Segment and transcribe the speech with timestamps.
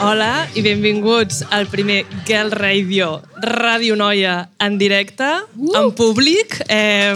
[0.00, 5.26] Hola i benvinguts al primer Girl Radio, Ràdio Noia en directe,
[5.56, 5.74] uh!
[5.78, 6.56] en públic.
[6.68, 7.14] Eh,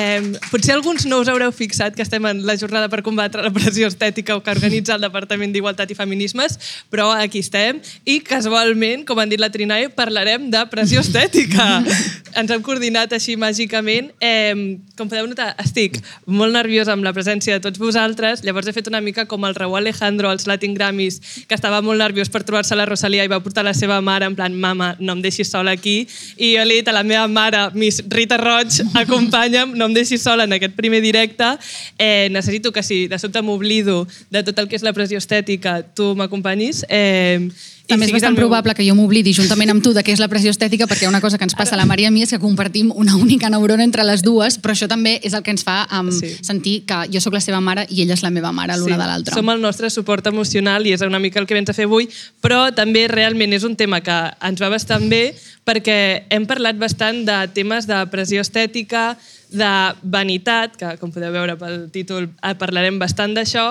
[0.00, 3.52] Eh, potser alguns no us haureu fixat que estem en la jornada per combatre la
[3.52, 6.56] pressió estètica que organitza el Departament d'Igualtat i Feminismes,
[6.88, 11.66] però aquí estem i casualment, com han dit la Trinai, parlarem de pressió estètica.
[12.40, 14.08] Ens hem coordinat així màgicament.
[14.24, 18.76] Eh, com podeu notar, estic molt nerviosa amb la presència de tots vosaltres, llavors he
[18.76, 22.44] fet una mica com el Raúl Alejandro als Latin Grammys, que estava molt nerviós per
[22.46, 25.52] trobar-se la Rosalia i va portar la seva mare en plan, mama, no em deixis
[25.52, 26.06] sola aquí.
[26.38, 29.96] I jo li he dit a la meva mare, Miss Rita Roig, acompanya'm, no em
[29.98, 31.50] deixis sola en aquest primer directe.
[31.98, 35.82] Eh, necessito que si de sobte m'oblido de tot el que és la pressió estètica,
[35.94, 36.84] tu m'acompanyis.
[36.88, 37.50] Eh,
[37.90, 40.28] També és bastant meu- probable que jo m'oblidi juntament amb tu de què és la
[40.30, 42.30] pressió estètica perquè una cosa que ens passa a la Maria i a mi és
[42.30, 45.64] que compartim una única neurona entre les dues, però això també és el que ens
[45.66, 46.36] fa um, Sí.
[46.40, 49.08] sentir que jo sóc la seva mare i ella és la meva mare l'una de
[49.10, 49.34] l'altra.
[49.34, 52.08] Som el nostre suport emocional i és una mica el que vens a fer avui,
[52.40, 55.34] però també realment és un tema que ens va bastant bé
[55.66, 59.18] perquè hem parlat bastant de temes de pressió estètica,
[59.52, 59.70] de
[60.02, 63.66] vanitat, que com podeu veure pel títol eh, parlarem bastant d'això,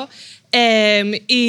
[0.51, 1.43] eh, i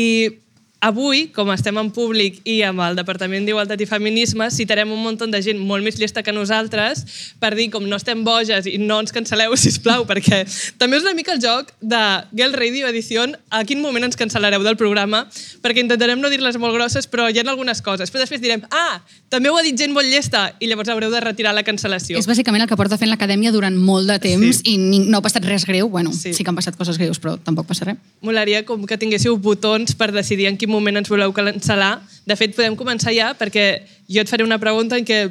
[0.81, 5.19] Avui, com estem en públic i amb el Departament d'Igualtat i Feminismes, citarem un munt
[5.21, 7.03] de gent molt més llesta que nosaltres
[7.39, 10.39] per dir com no estem boges i no ens cancel·leu, si plau, perquè
[10.81, 12.01] també és una mica el joc de
[12.33, 15.27] Girl Radio Edición a quin moment ens cancel·lareu del programa,
[15.61, 18.09] perquè intentarem no dir-les molt grosses, però hi ha algunes coses.
[18.09, 21.21] Però després direm, ah, també ho ha dit gent molt llesta, i llavors haureu de
[21.21, 22.17] retirar la cancel·lació.
[22.17, 24.79] És bàsicament el que porta fent l'acadèmia durant molt de temps Sí.
[24.79, 25.91] i no ha passat res greu.
[25.93, 26.31] Bueno, Sí.
[26.33, 26.35] sí.
[26.41, 28.01] sí que han passat coses greus, però tampoc passa res.
[28.25, 31.99] Molaria com que tinguéssiu botons per decidir en quin moment ens voleu cancel·lar.
[32.27, 35.27] De fet, podem començar ja, perquè jo et faré una pregunta en què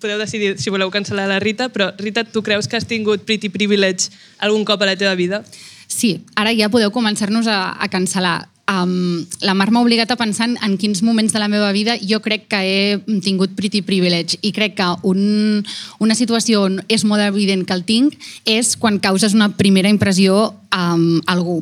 [0.00, 3.50] podeu decidir si voleu cancel·lar la Rita, però Rita, tu creus que has tingut pretty
[3.52, 5.44] privilege algun cop a la teva vida?
[5.88, 8.48] Sí, ara ja podeu començar-nos a, a cancel·lar.
[8.64, 12.22] Um, la Mar m'ha obligat a pensar en, quins moments de la meva vida jo
[12.24, 15.60] crec que he tingut pretty privilege i crec que un,
[16.00, 18.16] una situació on és molt evident que el tinc
[18.48, 21.60] és quan causes una primera impressió amb algú.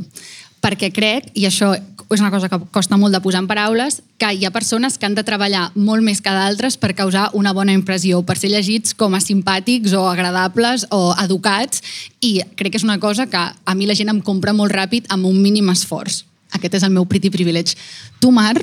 [0.63, 1.73] Perquè crec, i això
[2.15, 5.07] és una cosa que costa molt de posar en paraules, que hi ha persones que
[5.07, 8.95] han de treballar molt més que d'altres per causar una bona impressió, per ser llegits
[8.95, 11.83] com a simpàtics o agradables o educats,
[12.21, 15.09] i crec que és una cosa que a mi la gent em compra molt ràpid
[15.09, 16.25] amb un mínim esforç.
[16.53, 17.77] Aquest és el meu pretty privilege.
[18.21, 18.57] Tu, Mar,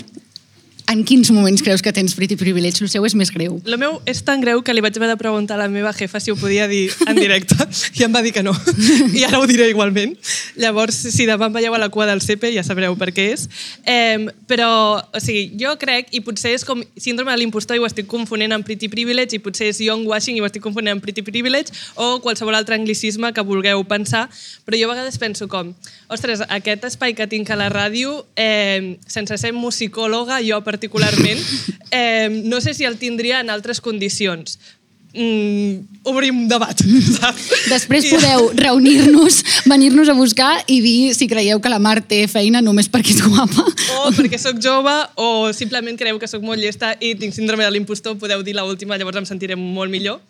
[0.90, 2.82] en quins moments creus que tens pretty privilege?
[2.82, 3.60] El seu és més greu.
[3.62, 6.18] El meu és tan greu que li vaig haver de preguntar a la meva jefa
[6.20, 7.56] si ho podia dir en directe
[8.00, 8.56] i em va dir que no.
[9.14, 10.16] I ara ho diré igualment.
[10.58, 13.46] Llavors, si demà em veieu a la cua del CP ja sabreu per què és.
[13.86, 17.86] Eh, però, o sigui, jo crec, i potser és com síndrome de l'impostor i ho
[17.86, 21.06] estic confonent amb pretty privilege, i potser és young washing i ho estic confonent amb
[21.06, 24.26] pretty privilege, o qualsevol altre anglicisme que vulgueu pensar,
[24.66, 25.76] però jo a vegades penso com,
[26.10, 31.40] ostres, aquest espai que tinc a la ràdio, eh, sense ser musicòloga, jo particularment,
[31.92, 34.60] eh, no sé si el tindria en altres condicions.
[35.10, 36.78] Mm, obrim debat.
[37.18, 37.48] saps?
[37.72, 42.62] Després podeu reunir-nos, venir-nos a buscar i dir si creieu que la Mar té feina
[42.62, 43.66] només perquè és guapa.
[44.04, 47.72] o perquè sóc jove o simplement creieu que sóc molt llesta i tinc síndrome de
[47.74, 50.22] l'impostor, podeu dir l'última, llavors em sentiré molt millor.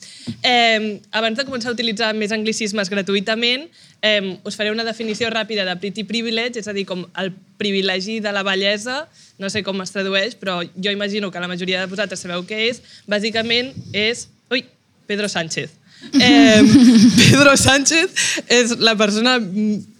[0.44, 3.68] Eh, abans de començar a utilitzar més anglicismes gratuïtament,
[4.02, 8.20] eh, us faré una definició ràpida de pretty privilege, és a dir, com el privilegi
[8.24, 9.04] de la bellesa,
[9.40, 12.70] no sé com es tradueix, però jo imagino que la majoria de vosaltres sabeu què
[12.72, 12.84] és.
[13.08, 14.30] Bàsicament és...
[14.52, 14.66] Ui,
[15.08, 15.72] Pedro Sánchez.
[16.14, 16.64] Eh,
[17.20, 18.10] Pedro Sánchez
[18.48, 19.38] és la persona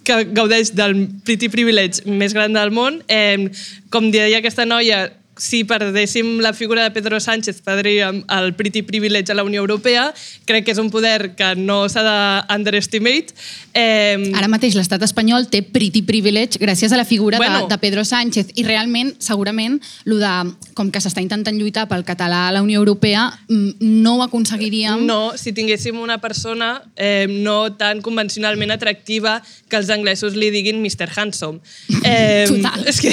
[0.04, 0.96] que gaudeix del
[1.26, 3.00] pretty privilege més gran del món.
[3.08, 3.50] Eh,
[3.92, 5.08] com deia aquesta noia,
[5.40, 10.12] si perdéssim la figura de Pedro Sánchez, perdríem el pretty privilege a la Unió Europea.
[10.44, 13.32] Crec que és un poder que no s'ha d'underestimate.
[13.72, 17.62] Eh, Ara mateix l'estat espanyol té pretty privilege gràcies a la figura Bueno.
[17.64, 20.34] de, de Pedro Sánchez i realment, segurament, lo de,
[20.76, 25.06] com que s'està intentant lluitar pel català a la Unió Europea, mm, no ho aconseguiríem.
[25.06, 29.38] No, si tinguéssim una persona eh, no tan convencionalment atractiva
[29.70, 31.08] que els anglesos li diguin Mr.
[31.16, 31.60] Handsome.
[32.10, 32.86] Eh, Total.
[32.88, 33.10] És que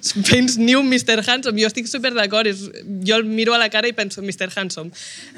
[0.00, 1.20] Spain's new Mr.
[1.26, 1.60] Handsome Handsome.
[1.60, 2.48] Jo estic super d'acord.
[3.04, 4.50] Jo el miro a la cara i penso Mr.
[4.54, 4.90] Handsome.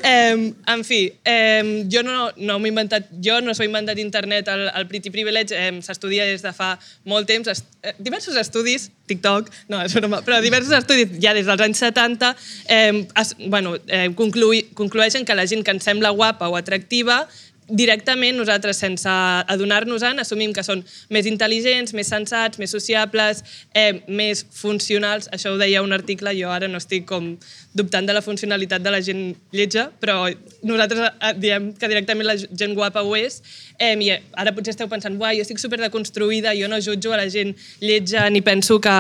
[0.03, 3.11] Eh, en fi, eh, jo no, no m'he inventat...
[3.23, 4.49] Jo no s'ho inventat internet.
[4.49, 7.49] El, el Pretty Privilege eh, s'estudia des de fa molt temps.
[7.51, 11.83] Es, eh, diversos estudis, TikTok, no, és broma, però diversos estudis ja des dels anys
[11.85, 12.33] 70
[12.69, 17.25] eh, es, bueno, eh, conclui, conclueixen que la gent que ens sembla guapa o atractiva
[17.69, 23.43] directament nosaltres, sense adonar-nos-en, assumim que són més intel·ligents, més sensats, més sociables,
[23.75, 25.27] eh, més funcionals.
[25.35, 27.33] Això ho deia un article, jo ara no estic com
[27.77, 30.29] dubtant de la funcionalitat de la gent lletja, però
[30.63, 33.41] nosaltres eh, diem que directament la gent guapa ho és.
[33.79, 37.21] Eh, I ara potser esteu pensant, uai, jo estic super deconstruïda, jo no jutjo a
[37.25, 38.97] la gent lletja ni penso que,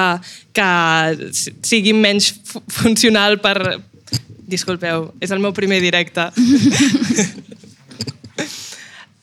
[0.52, 0.70] que
[1.62, 3.80] sigui menys fu- funcional per...
[4.46, 6.28] Disculpeu, és el meu primer directe.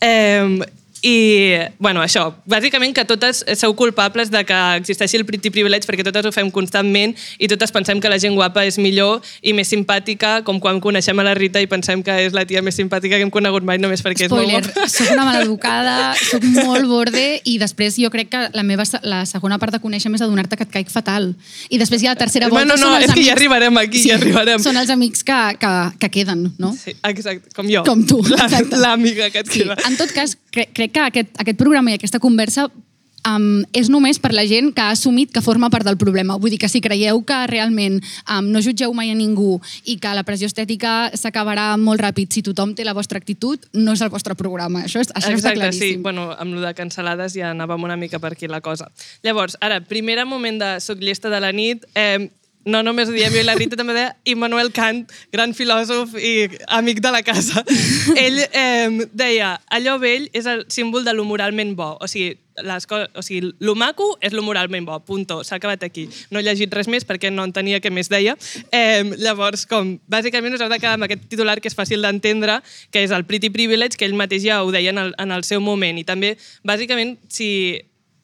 [0.03, 0.59] Eh,
[1.03, 6.05] I, bueno, això, bàsicament que totes sou culpables de que existeixi el pretty privilege perquè
[6.07, 7.11] totes ho fem constantment
[7.43, 11.19] i totes pensem que la gent guapa és millor i més simpàtica, com quan coneixem
[11.19, 13.81] a la Rita i pensem que és la tia més simpàtica que hem conegut mai
[13.83, 14.87] només perquè Spoiler, és molt guapa.
[14.93, 15.97] soc una maleducada,
[16.31, 20.07] soc molt borde i després jo crec que la meva la segona part de conèixer
[20.13, 21.33] és adonar-te que et caic fatal.
[21.67, 23.27] I després ja la tercera volta Bueno, no, són els és que amics...
[23.27, 24.63] ja arribarem aquí, ja arribarem.
[24.63, 26.71] Són els amics que, que, que queden, no?
[26.79, 27.83] Sí, exacte, com jo.
[27.83, 28.21] Com tu.
[28.79, 29.59] L'amiga que et Sí.
[29.63, 29.75] queda.
[29.87, 32.69] En tot cas, cre crec que aquest, aquest programa i aquesta conversa
[33.27, 36.37] um, és només per la gent que ha assumit que forma part del problema.
[36.41, 39.57] Vull dir que si creieu que realment um, no jutgeu mai a ningú
[39.89, 43.95] i que la pressió estètica s'acabarà molt ràpid si tothom té la vostra actitud, no
[43.97, 44.85] és el vostre programa.
[44.87, 45.61] Això, és, això està Exacte, sí.
[45.63, 46.05] claríssim.
[46.05, 48.89] Bueno, amb lo de cancel·lades ja anàvem una mica per aquí la cosa.
[49.23, 52.29] Llavors, ara, primer moment de Soc llesta de la nit, eh,
[52.65, 56.47] no només ho diem jo i la Rita, també deia Immanuel Kant, gran filòsof i
[56.77, 57.63] amic de la casa.
[58.25, 61.93] Ell eh, deia, allò vell és el símbol de lo moralment bo.
[61.99, 65.83] O sigui, les coses, o sigui, lo maco és lo moralment bo, punto, s'ha acabat
[65.83, 66.05] aquí.
[66.31, 68.37] No he llegit res més perquè no entenia què més deia.
[68.71, 72.61] Eh, llavors, com, bàsicament us heu de quedar amb aquest titular que és fàcil d'entendre,
[72.93, 75.47] que és el pretty privilege, que ell mateix ja ho deia en el, en el
[75.47, 75.99] seu moment.
[75.99, 77.49] I també, bàsicament, si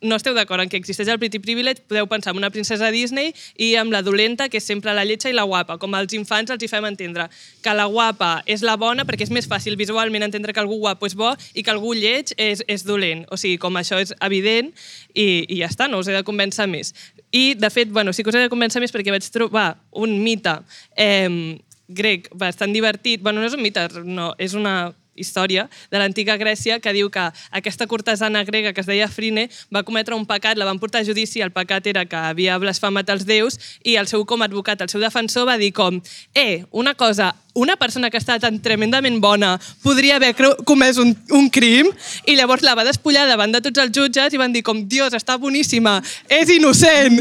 [0.01, 3.34] no esteu d'acord en que existeix el pretty privilege, podeu pensar en una princesa Disney
[3.60, 5.78] i amb la dolenta, que és sempre la lletja i la guapa.
[5.81, 7.28] Com als infants els hi fem entendre
[7.63, 11.10] que la guapa és la bona perquè és més fàcil visualment entendre que algú guapo
[11.10, 13.25] és bo i que algú lleig és, és dolent.
[13.30, 14.72] O sigui, com això és evident
[15.13, 16.94] i, i ja està, no us he de convèncer més.
[17.31, 20.16] I, de fet, bueno, sí que us he de convèncer més perquè vaig trobar un
[20.24, 20.56] mite
[20.96, 21.60] eh,
[21.90, 23.22] grec bastant divertit.
[23.22, 27.25] Bueno, no és un mite, no, és una història de l'antiga Grècia que diu que
[27.51, 31.07] aquesta cortesana grega que es deia Frine va cometre un pecat, la van portar a
[31.07, 34.81] judici, el pecat era que havia blasfemat els déus i el seu com a advocat,
[34.81, 36.01] el seu defensor va dir com
[36.33, 40.31] eh, una cosa, una persona que està tan tremendament bona podria haver
[40.67, 41.89] comès un, un crim
[42.29, 45.13] i llavors la va despullar davant de tots els jutges i van dir com, Dios,
[45.17, 45.97] està boníssima,
[46.29, 47.19] és innocent.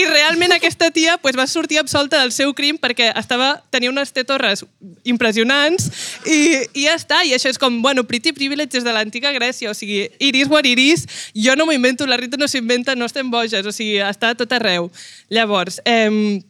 [0.00, 4.14] I realment aquesta tia pues, va sortir absolta del seu crim perquè estava, tenia unes
[4.14, 4.64] tetorres
[5.04, 5.90] impressionants
[6.24, 7.22] i, i ja està.
[7.24, 9.70] I això és com, bueno, pretty privilege des de l'antiga Grècia.
[9.70, 13.30] O sigui, iris what iris, jo no m'ho invento, la Rita no s'inventa, no estem
[13.30, 13.66] boges.
[13.66, 14.90] O sigui, està tot arreu.
[15.30, 16.40] Llavors, eh,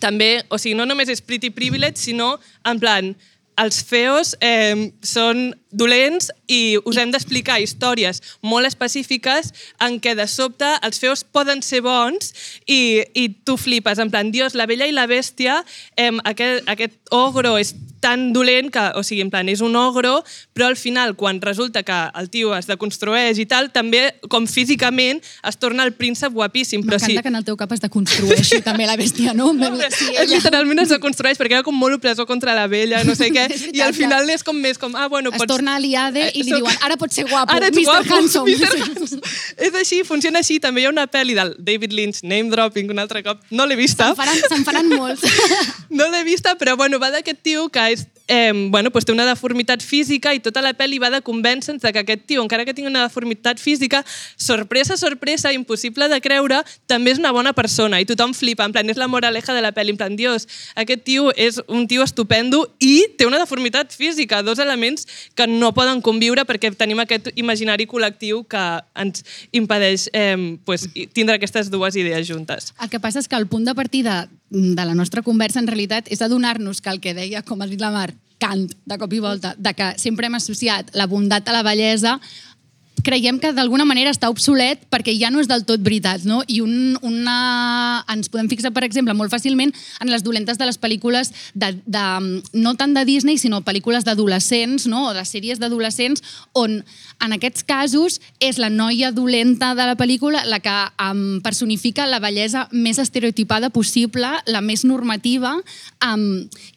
[0.00, 2.34] també, o sigui, no només és pretty privilege, sinó
[2.64, 3.14] en plan,
[3.60, 9.52] els feos eh, són dolents i us hem d'explicar històries molt específiques
[9.84, 12.32] en què de sobte els feos poden ser bons
[12.66, 15.60] i, i tu flipes, en plan, Dios, la bella i la bèstia,
[15.96, 17.74] eh, aquest, aquest ogro és
[18.04, 20.18] tan dolent que, o sigui, en plan, és un ogro,
[20.52, 25.22] però al final, quan resulta que el tio es deconstrueix i tal, també, com físicament,
[25.48, 26.82] es torna el príncep guapíssim.
[26.84, 29.48] M'encanta sí, que en el teu cap es deconstrueixi també la bèstia, no?
[29.94, 33.30] Sí, és literalment es deconstrueix perquè era com molt opressor contra la vella, no sé
[33.34, 35.48] què, i al final és com més com, ah, bueno, Es pots...
[35.54, 37.84] torna aliade i li soc- diuen, ara pots ser guapo, Ara Mr.
[37.88, 38.52] guapo, Handsome.
[38.58, 38.82] Mr.
[38.84, 39.22] Handsome.
[39.64, 40.58] és així, funciona així.
[40.60, 43.40] També hi ha una pel·li del David Lynch, name dropping, un altre cop.
[43.54, 44.10] No l'he vista.
[44.12, 45.24] Se'n faran, se'n faran molts.
[45.94, 47.80] No l'he vista, però bueno, va d'aquest tio que
[48.28, 51.92] eh, bueno, pues té una deformitat física i tota la pel·li va de convèncer-nos de
[51.92, 54.04] que aquest tio, encara que tingui una deformitat física,
[54.36, 58.88] sorpresa, sorpresa, impossible de creure, també és una bona persona i tothom flipa, en plan,
[58.90, 62.64] és la moraleja de la pel·li, en plan, Dios, aquest tio és un tio estupendo
[62.80, 67.88] i té una deformitat física, dos elements que no poden conviure perquè tenim aquest imaginari
[67.90, 68.64] col·lectiu que
[69.00, 72.72] ens impedeix eh, pues, tindre aquestes dues idees juntes.
[72.80, 76.08] El que passa és que el punt de partida de la nostra conversa, en realitat,
[76.14, 79.20] és adonar-nos que el que deia, com ha dit la Mar, Kant, de cop i
[79.22, 82.18] volta, de que sempre hem associat la bondat a la bellesa,
[83.04, 86.40] creiem que d'alguna manera està obsolet perquè ja no és del tot veritat, no?
[86.48, 87.36] I un, una...
[88.10, 92.04] ens podem fixar, per exemple, molt fàcilment en les dolentes de les pel·lícules de, de,
[92.56, 95.08] no tant de Disney, sinó pel·lícules d'adolescents, no?
[95.10, 96.80] O de sèries d'adolescents, on
[97.22, 102.20] en aquests casos és la noia dolenta de la pel·lícula la que um, personifica la
[102.22, 105.54] bellesa més estereotipada possible, la més normativa,
[106.04, 106.24] um,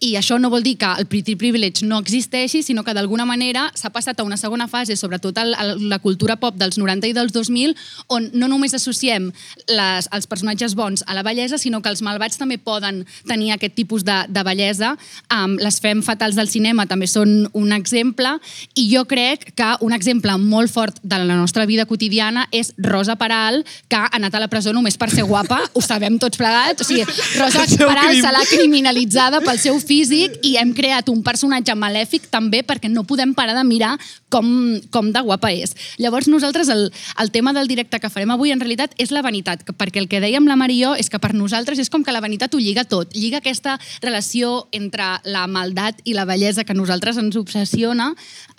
[0.03, 3.67] i això no vol dir que el Pretty Privilege no existeixi, sinó que d'alguna manera
[3.75, 5.55] s'ha passat a una segona fase, sobretot el,
[5.89, 7.75] la cultura pop dels 90 i dels 2000,
[8.13, 9.31] on no només associem
[9.67, 13.75] les, els personatges bons a la bellesa, sinó que els malvats també poden tenir aquest
[13.77, 14.95] tipus de, de bellesa.
[15.33, 18.37] Um, les fem fatals del cinema també són un exemple,
[18.75, 23.15] i jo crec que un exemple molt fort de la nostra vida quotidiana és Rosa
[23.15, 26.83] Peral, que ha anat a la presó només per ser guapa, ho sabem tots plegats.
[26.83, 27.05] O sigui,
[27.39, 32.63] Rosa Peral se l'ha criminalitzada pel seu físic i hem creat un personatge malèfic també
[32.67, 33.95] perquè no podem parar de mirar
[34.29, 34.47] com,
[34.91, 35.75] com de guapa és.
[36.01, 36.89] Llavors, nosaltres, el,
[37.21, 40.21] el tema del directe que farem avui, en realitat, és la vanitat, perquè el que
[40.23, 42.59] dèiem la Mari i jo és que per nosaltres és com que la vanitat ho
[42.61, 47.37] lliga tot, lliga aquesta relació entre la maldat i la bellesa que a nosaltres ens
[47.39, 48.11] obsessiona,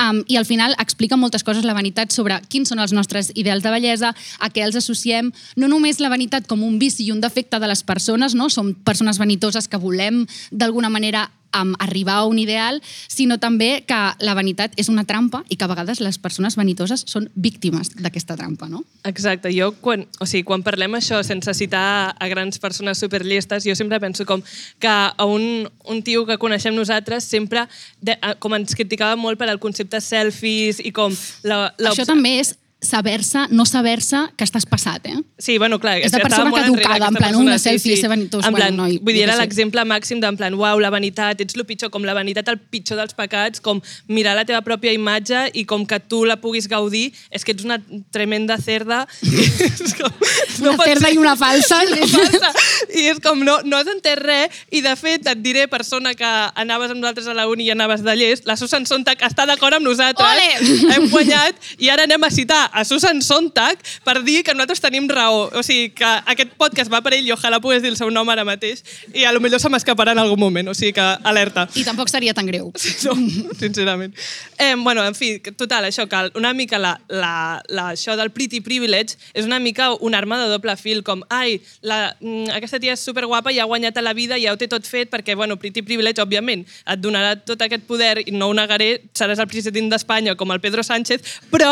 [0.02, 3.64] um, i al final explica moltes coses la vanitat sobre quins són els nostres ideals
[3.64, 7.20] de bellesa, a què els associem, no només la vanitat com un vici i un
[7.20, 8.48] defecte de les persones, no?
[8.50, 13.98] som persones vanitoses que volem d'alguna manera um, arribar a un ideal, sinó també que
[14.24, 18.36] la vanitat és una trampa i que a vegades les persones vanitoses són víctimes d'aquesta
[18.36, 18.84] trampa, no?
[19.08, 19.52] Exacte.
[19.54, 24.00] Jo, quan, o sigui, quan parlem això sense citar a grans persones superllistes, jo sempre
[24.00, 24.42] penso com
[24.78, 27.66] que a un, un tio que coneixem nosaltres sempre
[28.00, 31.14] de, com ens criticava molt per al concepte selfies i com...
[31.48, 35.16] La, la Això també és saber-se, no saber-se que estàs passat, eh?
[35.38, 35.96] Sí, bueno, clar.
[35.98, 38.08] És de persona caducada, en plan, una selfie, sí, sí.
[38.08, 38.46] vanitós.
[38.46, 41.58] En plan, bueno, noi, vull dir, era l'exemple màxim d'en plan, uau, la vanitat, ets
[41.58, 45.48] el pitjor, com la vanitat el pitjor dels pecats, com mirar la teva pròpia imatge
[45.58, 47.80] i com que tu la puguis gaudir, és que ets una
[48.14, 49.00] tremenda cerda.
[49.98, 50.14] com,
[50.62, 51.82] no una cerda ser, i una falsa.
[51.82, 52.52] I, una falsa.
[52.94, 56.30] I és com, no, no has entès res, i de fet, et diré, persona que
[56.54, 59.80] anaves amb nosaltres a la uni i anaves de llest, la Susan Sontag està d'acord
[59.80, 60.22] amb nosaltres.
[60.30, 60.94] Ole!
[60.94, 65.08] Hem guanyat, i ara anem a citar a Susan Sontag per dir que nosaltres tenim
[65.10, 65.48] raó.
[65.54, 68.28] O sigui, que aquest podcast va per ell i ojalà pogués dir el seu nom
[68.28, 68.82] ara mateix
[69.14, 71.66] i a lo millor se m'escaparà en algun moment, o sigui que alerta.
[71.78, 72.72] I tampoc seria tan greu.
[73.04, 73.14] No,
[73.60, 74.14] sincerament.
[74.58, 78.60] Eh, bueno, en fi, total, això, que una mica la, la, la, això del pretty
[78.64, 82.94] privilege és una mica una arma de doble fil, com, ai, la, mm, aquesta tia
[82.96, 85.36] és superguapa i ha guanyat a la vida i ja ho té tot fet perquè,
[85.38, 89.50] bueno, pretty privilege, òbviament, et donarà tot aquest poder i no ho negaré, seràs el
[89.50, 91.70] president d'Espanya com el Pedro Sánchez, però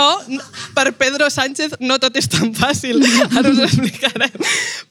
[0.77, 3.03] per Pedro Sánchez no tot és tan fàcil,
[3.39, 4.35] ara us ho explicarem.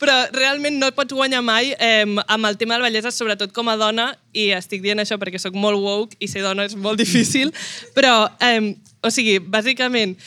[0.02, 3.70] Però realment no pots guanyar mai eh, amb el tema de la bellesa, sobretot com
[3.72, 7.00] a dona, i estic dient això perquè sóc molt woke i ser dona és molt
[7.02, 7.54] difícil,
[7.98, 8.74] però, eh,
[9.06, 10.18] o sigui, bàsicament,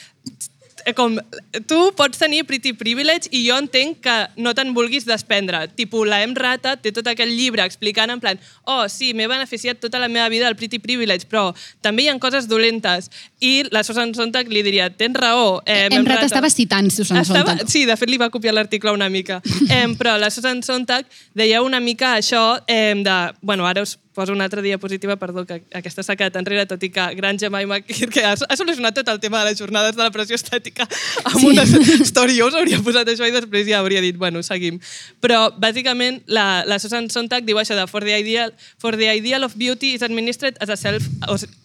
[0.96, 1.16] com,
[1.66, 5.66] tu pots tenir pretty privilege i jo entenc que no te'n vulguis desprendre.
[5.78, 6.36] Tipo, la M.
[6.38, 10.28] Rata té tot aquell llibre explicant en plan oh, sí, m'he beneficiat tota la meva
[10.28, 11.48] vida del pretty privilege, però
[11.84, 13.10] també hi ha coses dolentes.
[13.40, 15.60] I la Susan Sontag li diria, tens raó.
[15.64, 16.04] Eh, M.
[16.08, 17.70] Rata estava citant Susan estava, Sontag.
[17.70, 19.40] Sí, de fet li va copiar l'article una mica.
[19.72, 23.18] eh, però la Susan Sontag deia una mica això eh, de...
[23.40, 26.90] Bueno, ara us poso una altra diapositiva, perdó, que aquesta s'ha quedat enrere, tot i
[26.90, 30.10] que Gran Jemima que ha, ha solucionat tot el tema de les jornades de la
[30.10, 30.88] pressió estètica
[31.22, 31.52] amb sí.
[31.52, 31.62] una
[32.02, 32.34] story.
[32.40, 34.80] Jo us hauria posat això i després ja hauria dit, bueno, seguim.
[35.22, 39.46] Però, bàsicament, la, la Susan Sontag diu això de for the, ideal, for the ideal
[39.46, 41.06] of beauty is administered as a, self,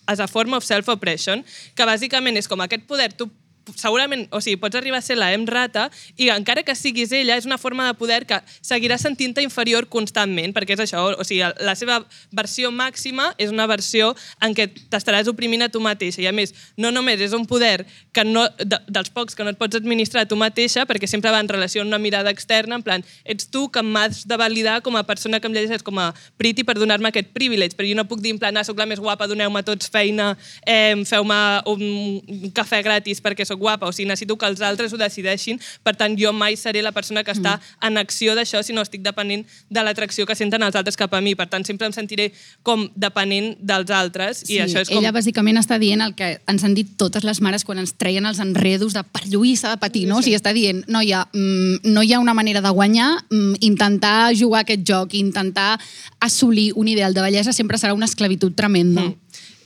[0.05, 1.41] as a form of self-oppression,
[1.73, 3.31] que bàsicament és com aquest poder, tu
[3.75, 5.87] segurament, o sigui, pots arribar a ser la M rata
[6.19, 10.53] i encara que siguis ella, és una forma de poder que seguirà sentint-te inferior constantment,
[10.55, 12.01] perquè és això, o sigui, la seva
[12.35, 14.11] versió màxima és una versió
[14.43, 16.21] en què t'estaràs oprimint a tu mateixa.
[16.23, 19.53] I a més, no només és un poder que no, de, dels pocs que no
[19.53, 22.77] et pots administrar a tu mateixa, perquè sempre va en relació amb una mirada externa,
[22.79, 25.99] en plan, ets tu que m'has de validar com a persona que em llegeixes com
[26.01, 28.79] a pretty per donar-me aquest privilege, però jo no puc dir en plan, ah, soc
[28.79, 30.33] la més guapa, doneu-me tots feina,
[30.67, 31.39] eh, feu-me
[31.71, 35.95] un cafè gratis perquè sóc guapa, o sigui, necessito que els altres ho decideixin, per
[35.95, 37.87] tant, jo mai seré la persona que està mm.
[37.87, 41.35] en acció d'això, sinó estic depenent de l'atracció que senten els altres cap a mi,
[41.35, 42.31] per tant, sempre em sentiré
[42.63, 44.99] com depenent dels altres, sí, i això és com...
[44.99, 48.25] ella bàsicament està dient el que ens han dit totes les mares quan ens treien
[48.25, 50.19] els enredos de perlluïssa de patir, no?
[50.19, 50.23] Sí.
[50.23, 54.33] O sigui, està dient, noia, mm, no hi ha una manera de guanyar, mm, intentar
[54.35, 55.77] jugar aquest joc, intentar
[56.19, 59.09] assolir un ideal de bellesa sempre serà una esclavitud tremenda.
[59.09, 59.19] Mm.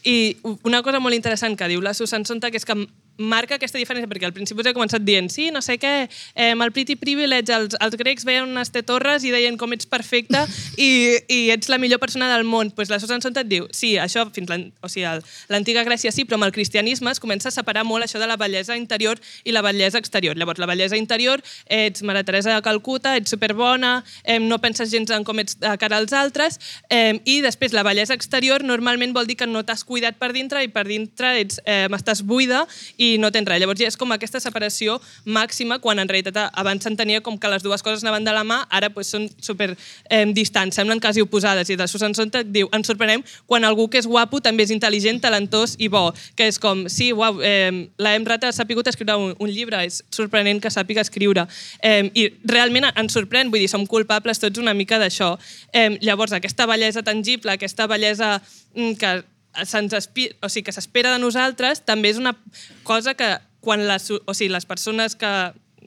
[0.07, 2.75] I una cosa molt interessant que diu la Susan Sontag és que
[3.17, 5.93] marca aquesta diferència, perquè al principi us he començat dient, sí, no sé què,
[6.35, 10.45] eh, el pretty privilege, els, els grecs veien unes torres i deien com ets perfecta
[10.77, 12.71] i, i ets la millor persona del món.
[12.71, 15.07] Pues la Susan Sontag diu, sí, això fins o sigui,
[15.49, 18.37] l'antiga Grècia sí, però amb el cristianisme es comença a separar molt això de la
[18.37, 20.37] bellesa interior i la bellesa exterior.
[20.37, 25.11] Llavors, la bellesa interior, ets Mare Teresa de Calcuta, ets superbona, eh, no penses gens
[25.11, 26.59] en com ets de cara als altres,
[26.89, 30.63] eh, i després la bellesa exterior normalment vol dir que no t'has cuidat per dintre
[30.63, 32.65] i per dintre ets, eh, estàs buida
[32.97, 33.61] i no tens res.
[33.63, 37.63] Llavors ja és com aquesta separació màxima quan en realitat abans s'entenia com que les
[37.63, 41.71] dues coses anaven de la mà, ara pues, són super eh, distants, semblen quasi oposades.
[41.71, 45.21] I de Susan Sontag diu, ens sorprenem quan algú que és guapo també és intel·ligent,
[45.23, 49.33] talentós i bo, que és com, sí, uau, eh, la Emrata s'ha pogut escriure un,
[49.39, 51.47] un llibre, és sorprenent que sàpiga escriure.
[51.79, 55.35] Eh, I realment ens sorprèn, vull dir, som culpables tots una mica d'això.
[55.71, 58.37] Eh, llavors, aquesta bellesa tangible, aquesta bellesa
[58.75, 59.15] mm, que
[59.57, 62.35] o sigui, que s'espera de nosaltres, també és una
[62.83, 65.31] cosa que quan les, o sigui, les persones que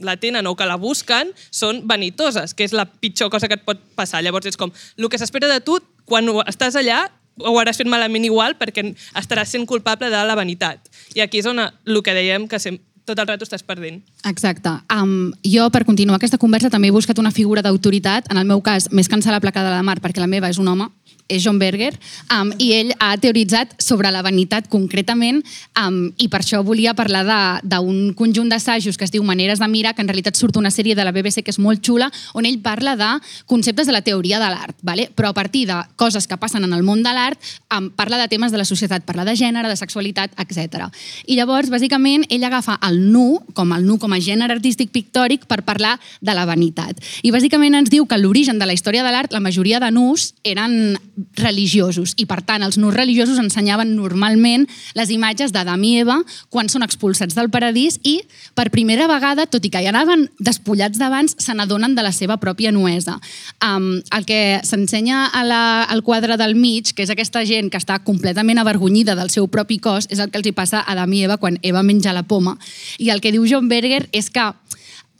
[0.00, 3.64] la tenen o que la busquen són vanitoses, que és la pitjor cosa que et
[3.66, 4.22] pot passar.
[4.24, 7.04] Llavors és com, el que s'espera de tu, quan estàs allà,
[7.40, 8.84] ho hauràs fet malament igual perquè
[9.16, 10.90] estaràs sent culpable de la vanitat.
[11.16, 14.02] I aquí és on el que dèiem que sempre, tot el rato estàs perdent.
[14.28, 14.70] Exacte.
[14.92, 18.60] Um, jo, per continuar aquesta conversa, també he buscat una figura d'autoritat, en el meu
[18.62, 20.86] cas, més en la placa de la mar, perquè la meva és un home,
[21.30, 21.94] és John Berger,
[22.34, 25.40] um, i ell ha teoritzat sobre la vanitat concretament,
[25.78, 29.94] um, i per això volia parlar d'un conjunt d'assajos que es diu Maneres de mirar,
[29.94, 32.58] que en realitat surt una sèrie de la BBC que és molt xula, on ell
[32.60, 33.10] parla de
[33.46, 35.08] conceptes de la teoria de l'art, vale?
[35.14, 37.38] però a partir de coses que passen en el món de l'art,
[37.76, 40.88] um, parla de temes de la societat, parla de gènere, de sexualitat, etc.
[41.26, 45.46] I llavors, bàsicament, ell agafa el nu, com el nu com a gènere artístic pictòric,
[45.46, 46.98] per parlar de la vanitat.
[47.22, 50.32] I bàsicament ens diu que l'origen de la història de l'art, la majoria de nus
[50.44, 50.96] eren
[51.38, 54.66] religiosos i per tant els nus religiosos ensenyaven normalment
[54.98, 56.18] les imatges d'Adam i Eva
[56.50, 58.20] quan són expulsats del paradís i
[58.54, 62.38] per primera vegada, tot i que ja anaven despullats d'abans, se n'adonen de la seva
[62.40, 63.18] pròpia nuesa.
[63.64, 68.60] Um, el que s'ensenya al quadre del mig, que és aquesta gent que està completament
[68.60, 71.38] avergonyida del seu propi cos, és el que els hi passa a Adam i Eva
[71.40, 72.56] quan Eva menja la poma.
[72.98, 74.50] I el que diu John Berger és que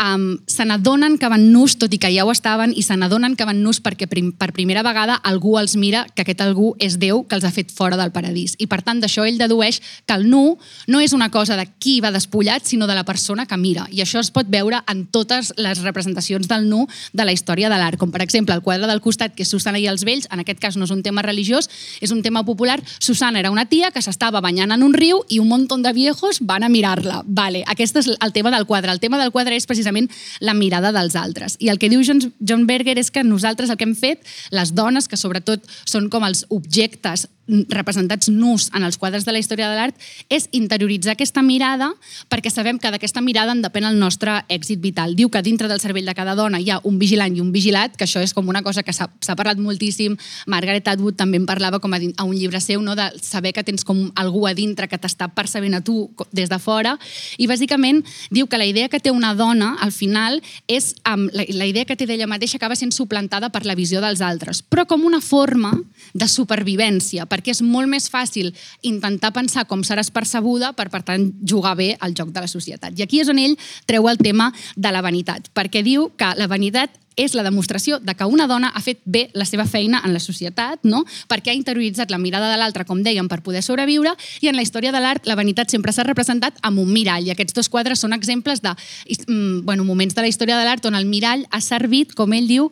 [0.00, 3.36] um, se n'adonen que van nus, tot i que ja ho estaven, i se n'adonen
[3.36, 6.98] que van nus perquè prim, per primera vegada algú els mira que aquest algú és
[7.00, 8.56] Déu que els ha fet fora del paradís.
[8.58, 12.00] I per tant, d'això ell dedueix que el nu no és una cosa de qui
[12.00, 13.86] va despullat, sinó de la persona que mira.
[13.90, 17.78] I això es pot veure en totes les representacions del nu de la història de
[17.78, 20.42] l'art, com per exemple el quadre del costat, que és Susana i els vells, en
[20.42, 22.80] aquest cas no és un tema religiós, és un tema popular.
[22.98, 26.40] Susana era una tia que s'estava banyant en un riu i un munt de viejos
[26.40, 27.22] van a mirar-la.
[27.26, 28.90] Vale, aquest és el tema del quadre.
[28.90, 31.56] El tema del quadre és precisament precisament la mirada dels altres.
[31.60, 34.74] I el que diu John, John Berger és que nosaltres el que hem fet, les
[34.74, 37.26] dones, que sobretot són com els objectes
[37.68, 41.90] representats nus en els quadres de la història de l'art és interioritzar aquesta mirada
[42.30, 45.16] perquè sabem que d'aquesta mirada en depèn el nostre èxit vital.
[45.16, 47.96] Diu que dintre del cervell de cada dona hi ha un vigilant i un vigilat,
[47.96, 50.16] que això és com una cosa que s'ha parlat moltíssim.
[50.46, 52.94] Margaret Atwood també en parlava com a, a un llibre seu, no?
[52.96, 56.58] de saber que tens com algú a dintre que t'està percebent a tu des de
[56.62, 56.96] fora.
[57.38, 61.46] I bàsicament diu que la idea que té una dona al final és um, la,
[61.48, 64.86] la idea que té d'ella mateixa acaba sent suplantada per la visió dels altres, però
[64.86, 65.72] com una forma
[66.14, 71.76] de supervivència, és molt més fàcil intentar pensar com seràs percebuda per, per tant, jugar
[71.80, 72.92] bé al joc de la societat.
[72.98, 73.56] I aquí és on ell
[73.88, 78.14] treu el tema de la vanitat, perquè diu que la vanitat és la demostració de
[78.14, 81.02] que una dona ha fet bé la seva feina en la societat, no?
[81.28, 84.64] perquè ha interioritzat la mirada de l'altre, com dèiem, per poder sobreviure, i en la
[84.64, 88.00] història de l'art la vanitat sempre s'ha representat amb un mirall, i aquests dos quadres
[88.00, 91.60] són exemples de mm, bueno, moments de la història de l'art on el mirall ha
[91.60, 92.70] servit, com ell diu,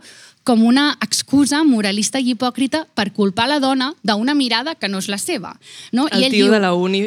[0.48, 5.10] com una excusa moralista i hipòcrita per culpar la dona d'una mirada que no és
[5.12, 5.52] la seva.
[5.92, 6.06] No?
[6.08, 7.02] El I ell tio diu, de la uni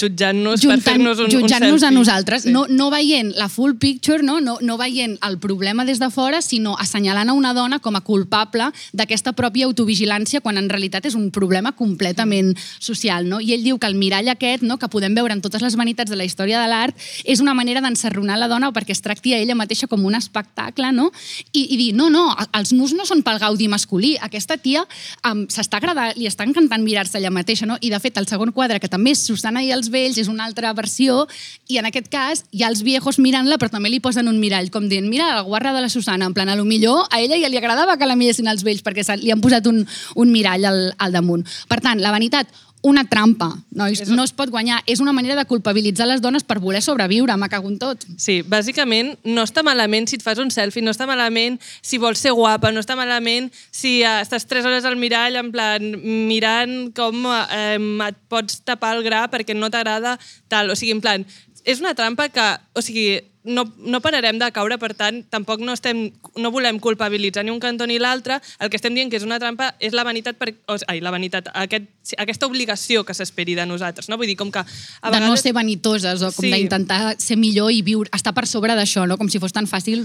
[0.00, 1.88] jutjant-nos per fer-nos un, jutjant un selfie.
[1.88, 2.54] a nosaltres, sí.
[2.54, 4.38] no, no veient la full picture, no?
[4.40, 8.02] No, no veient el problema des de fora, sinó assenyalant a una dona com a
[8.06, 13.28] culpable d'aquesta pròpia autovigilància quan en realitat és un problema completament social.
[13.28, 13.40] No?
[13.40, 14.78] I ell diu que el mirall aquest, no?
[14.78, 17.82] que podem veure en totes les vanitats de la història de l'art, és una manera
[17.84, 21.10] d'ensarronar la dona perquè es tracti a ella mateixa com un espectacle no?
[21.52, 24.82] I, i dir, no, no, els nus no són pel gaudi masculí, aquesta tia
[25.26, 27.78] um, s'està agradant, li està encantant mirar-se ella mateixa, no?
[27.80, 30.28] i de fet el segon quadre, que també és Susana i els els vells és
[30.28, 31.24] una altra versió,
[31.68, 34.70] i en aquest cas hi ha els viejos mirant-la, però també li posen un mirall,
[34.74, 37.38] com dient, mira, la guarra de la Susana, en plan, a lo millor a ella
[37.40, 39.84] ja li agradava que la miressin els vells, perquè li han posat un,
[40.16, 41.46] un mirall al, al damunt.
[41.70, 42.50] Per tant, la vanitat,
[42.82, 43.48] una trampa.
[43.70, 44.80] No, no es pot guanyar.
[44.86, 47.34] És una manera de culpabilitzar les dones per voler sobreviure.
[47.50, 48.02] Cago en tot.
[48.18, 52.18] Sí, bàsicament no està malament si et fas un selfie, no està malament si vols
[52.22, 55.84] ser guapa, no està malament si uh, estàs 3 hores al mirall en plan
[56.26, 60.16] mirant com eh, et pots tapar el gra perquè no t'agrada
[60.48, 60.70] tal.
[60.70, 61.26] O sigui, en plan,
[61.66, 65.72] és una trampa que, o sigui, no, no pararem de caure, per tant, tampoc no,
[65.76, 68.40] estem, no volem culpabilitzar ni un cantó ni l'altre.
[68.60, 71.12] El que estem dient que és una trampa és la vanitat, per, o, ai, la
[71.14, 74.10] vanitat, aquest, aquesta obligació que s'esperi de nosaltres.
[74.10, 74.18] No?
[74.20, 75.28] Vull dir, com que a de vegades...
[75.30, 76.52] no ser vanitoses o com Sí.
[76.52, 79.16] d'intentar ser millor i viure, estar per sobre d'això, no?
[79.16, 80.04] com si fos tan fàcil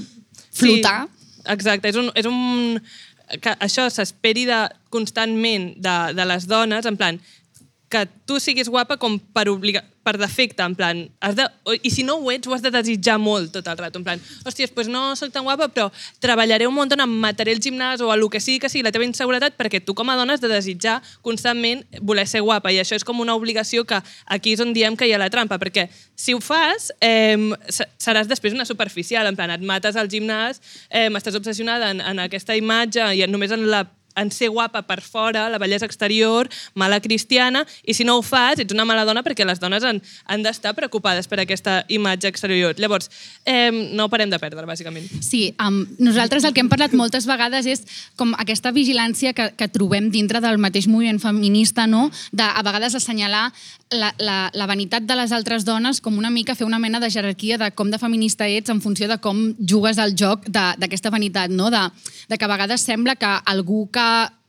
[0.54, 1.08] flotar.
[1.08, 2.82] Sí, exacte, és un, és un
[3.42, 7.20] que això s'esperi de, constantment de, de les dones, en plan,
[7.92, 11.46] que tu siguis guapa com per, obliga, per defecte, en plan, has de,
[11.84, 14.24] i si no ho ets, ho has de desitjar molt tot el rato, en plan,
[14.48, 15.90] hòstia, pues no soc tan guapa, però
[16.24, 19.06] treballaré un munt em mataré al gimnàs o lo que sigui que sigui la teva
[19.06, 22.96] inseguretat, perquè tu com a dona has de desitjar constantment voler ser guapa, i això
[22.98, 25.90] és com una obligació que aquí és on diem que hi ha la trampa, perquè
[26.16, 27.38] si ho fas, eh,
[28.00, 32.26] seràs després una superficial, en plan, et mates al gimnàs, eh, estàs obsessionada en, en
[32.26, 37.00] aquesta imatge i només en la en ser guapa per fora, la bellesa exterior, mala
[37.02, 40.44] cristiana, i si no ho fas, ets una mala dona perquè les dones han, han
[40.46, 42.76] d'estar preocupades per aquesta imatge exterior.
[42.80, 43.10] Llavors,
[43.46, 45.08] eh, no parem de perdre, bàsicament.
[45.22, 47.86] Sí, um, nosaltres el que hem parlat moltes vegades és
[48.20, 52.10] com aquesta vigilància que, que trobem dintre del mateix moviment feminista, no?
[52.32, 53.52] de a vegades assenyalar
[53.92, 57.10] la, la, la vanitat de les altres dones com una mica fer una mena de
[57.12, 61.52] jerarquia de com de feminista ets en funció de com jugues al joc d'aquesta vanitat,
[61.52, 61.70] no?
[61.72, 61.84] de,
[62.30, 64.01] de que a vegades sembla que algú que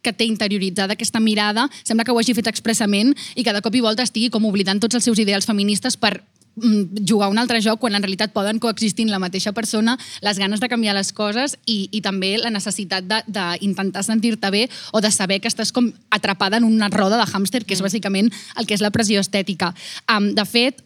[0.02, 3.74] que té interioritzada aquesta mirada, sembla que ho hagi fet expressament i que de cop
[3.78, 6.16] i volta estigui com oblidant tots els seus ideals feministes per
[6.56, 9.94] mm, jugar un altre joc quan en realitat poden coexistir en la mateixa persona
[10.26, 14.64] les ganes de canviar les coses i, i també la necessitat de- d'intentar sentir-te bé
[14.90, 18.32] o de saber que estàs com atrapada en una roda de hàmster, que és bàsicament
[18.58, 19.70] el que és la pressió estètica.
[20.10, 20.82] Um, de fet,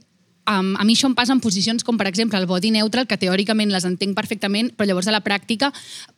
[0.47, 3.19] Um, a mi això em passa en posicions com, per exemple, el body neutral, que
[3.19, 5.73] teòricament les entenc perfectament, però llavors a la pràctica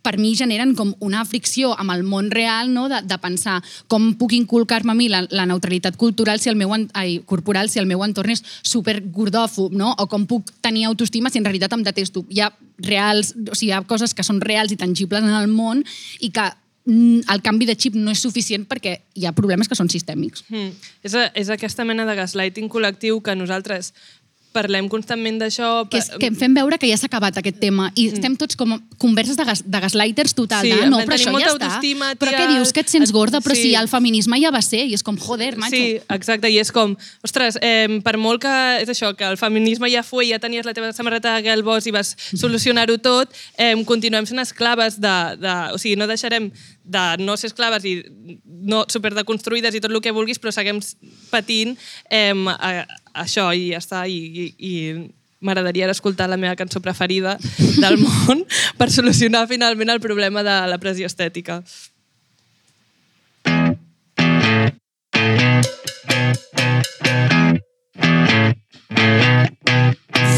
[0.05, 2.89] per mi generen com una fricció amb el món real no?
[2.93, 6.75] de, de pensar com puc inculcar-me a mi la, la neutralitat cultural si el meu,
[6.93, 9.95] ai, corporal si el meu entorn és super gordòfob, no?
[9.97, 12.27] o com puc tenir autoestima si en realitat em detesto.
[12.29, 15.49] Hi ha reals, o sigui, hi ha coses que són reals i tangibles en el
[15.51, 15.83] món
[16.21, 16.47] i que
[16.89, 20.45] mm, el canvi de xip no és suficient perquè hi ha problemes que són sistèmics.
[20.49, 20.73] Mm.
[21.05, 23.93] És, a, és aquesta mena de gaslighting col·lectiu que nosaltres
[24.59, 25.87] parlem constantment d'això.
[25.89, 28.59] que, és, que em fem veure que ja s'ha acabat aquest tema i estem tots
[28.59, 30.85] com converses de, gas, de gaslighters total, Mm.
[30.85, 31.53] Sí, no, però això ja està.
[31.55, 33.69] autoestima, però tia, què dius, que et sents gorda, però sí.
[33.69, 35.77] si el feminisme ja va ser, i és com, joder, macho.
[35.77, 39.91] Sí, exacte, i és com, ostres, eh, per molt que és això, que el feminisme
[39.93, 43.75] ja fue, ja tenies la teva samarreta de Girl Boss i vas solucionar-ho tot, eh,
[43.89, 45.57] continuem sent esclaves de, de...
[45.75, 46.51] O sigui, no deixarem
[46.89, 47.99] de no ser esclaves i
[48.45, 50.81] no super deconstruïdes i tot el que vulguis, però seguim
[51.33, 51.77] patint
[52.11, 52.33] eh,
[53.19, 54.73] això i ja està, i, i, i
[55.41, 58.45] m'agradaria escoltar la meva cançó preferida del món
[58.79, 61.63] per solucionar finalment el problema de la pressió estètica.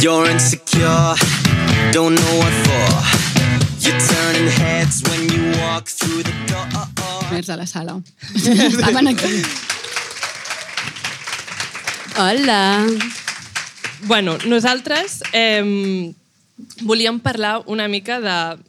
[0.00, 1.14] You're insecure,
[1.92, 2.88] don't know what for.
[3.84, 6.66] You're turning heads when you walk through the door.
[7.30, 8.00] Més de la sala.
[8.34, 9.44] Estaven aquí.
[12.22, 12.86] Hola.
[14.02, 16.12] Bueno, nosaltres eh,
[16.82, 18.62] volíem parlar una mica de...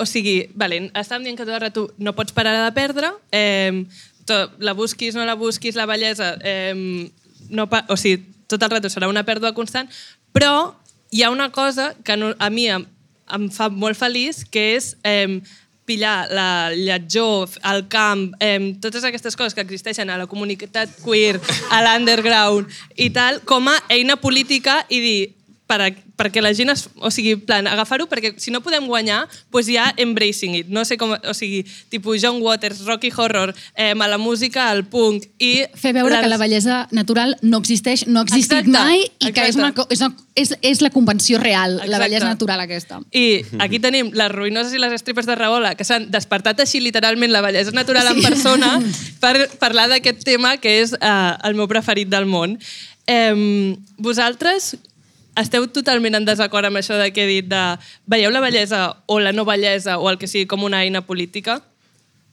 [0.00, 3.84] O sigui, vale, estàvem dient que tot el rato no pots parar de perdre, eh,
[4.24, 7.12] to, la busquis, no la busquis, la bellesa, eh,
[7.52, 9.92] no pa, o sigui, tot el rato serà una pèrdua constant,
[10.32, 10.72] però
[11.12, 12.88] hi ha una cosa que no, a mi em,
[13.36, 15.42] em fa molt feliç, que és eh,
[15.84, 21.40] pillar la lletjor, el camp, eh, totes aquestes coses que existeixen a la comunitat queer,
[21.70, 25.20] a l'underground i tal, com a eina política i dir,
[25.72, 25.88] per a,
[26.20, 29.70] perquè la gent es, o sigui, en plan, agafar-ho perquè si no podem guanyar, doncs
[29.72, 30.68] ja embracing it.
[30.68, 34.84] No sé com, o sigui, tipus John Waters, Rocky Horror, eh, a la música, al
[34.84, 35.64] punk i...
[35.78, 39.48] Fer veure que la bellesa natural no existeix, no ha existit Exacte, mai i que
[39.48, 39.96] és, una, exacte.
[39.96, 42.04] és, una, és, és la convenció real, la Exacte.
[42.04, 43.00] bellesa natural aquesta.
[43.10, 43.24] I
[43.64, 47.40] aquí tenim les ruïnoses i les estripes de Rahola, que s'han despertat així literalment la
[47.44, 48.26] bellesa natural en Sí.
[48.28, 48.76] persona
[49.24, 52.58] per parlar d'aquest tema que és eh, el meu preferit del món.
[53.10, 54.76] Eh, vosaltres
[55.40, 57.62] esteu totalment en desacord amb això de que he dit de
[58.06, 61.62] veieu la bellesa o la no bellesa o el que sigui com una eina política?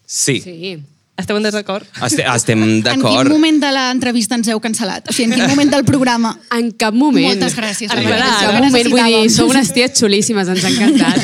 [0.05, 0.77] Sí, Sí.
[1.19, 1.83] Esteu en desacord?
[2.05, 3.27] Este, estem En quin d'acord.
[3.29, 5.09] moment de l'entrevista ens heu cancel·lat?
[5.09, 6.31] O sigui, en quin moment del programa?
[6.55, 7.25] En cap moment.
[7.27, 7.91] Moltes gràcies.
[7.91, 11.19] Arribarà, En cap moment, vull dir, sou unes ties xulíssimes, ens ha encantat.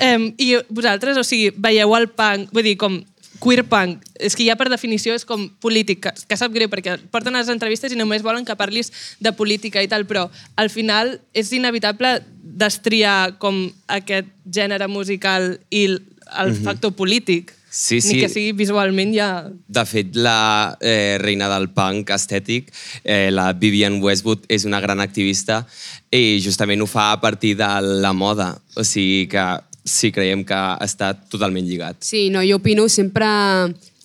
[0.00, 3.00] Eh, I vosaltres, o sigui, veieu el punk, vull dir, com
[3.42, 6.96] queer punk, és que ja per definició és com polític, que, que sap greu perquè
[7.12, 11.16] porten les entrevistes i només volen que parlis de política i tal, però al final
[11.32, 12.18] és inevitable
[12.58, 16.02] destriar com aquest gènere musical i el,
[16.42, 17.54] el factor polític.
[17.70, 18.14] Sí, sí.
[18.14, 19.28] Ni que sigui visualment ja...
[19.68, 22.72] De fet, la eh, reina del punk estètic,
[23.04, 25.60] eh, la Vivian Westwood, és una gran activista
[26.08, 27.68] i justament ho fa a partir de
[28.00, 28.54] la moda.
[28.74, 29.44] O sigui que
[29.90, 32.02] sí, creiem que està totalment lligat.
[32.04, 33.28] Sí, no, jo opino sempre...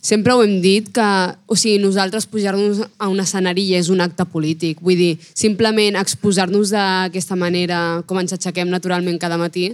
[0.03, 1.03] Sempre ho hem dit que,
[1.47, 4.81] o sigui, nosaltres pujar-nos a un escenari ja és un acte polític.
[4.83, 9.69] Vull dir, simplement exposar-nos d'aquesta manera, com ens aixequem naturalment cada matí,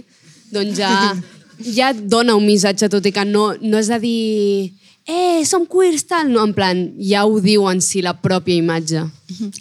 [0.54, 0.92] doncs ja,
[1.80, 4.70] ja et dona un missatge, tot i que no, no és a dir
[5.10, 9.02] eh, som queers, tal, no, en plan, ja ho diu en si la pròpia imatge.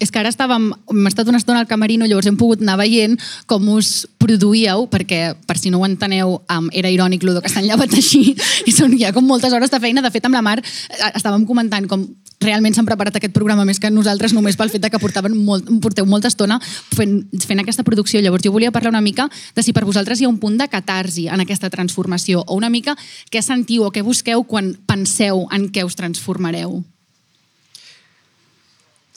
[0.01, 3.17] És que ara estàvem, hem estat una estona al camerino, llavors hem pogut anar veient
[3.49, 7.67] com us produïeu, perquè, per si no ho enteneu, um, era irònic el que s'han
[7.67, 8.35] llevat així,
[8.69, 10.05] i són ja com moltes hores de feina.
[10.05, 12.07] De fet, amb la Mar eh, estàvem comentant com
[12.39, 16.07] realment s'han preparat aquest programa més que nosaltres només pel fet que portaven molt, porteu
[16.07, 18.21] molta estona fent, fent aquesta producció.
[18.23, 20.69] Llavors jo volia parlar una mica de si per vosaltres hi ha un punt de
[20.71, 22.95] catarsi en aquesta transformació o una mica
[23.29, 26.79] què sentiu o què busqueu quan penseu en què us transformareu.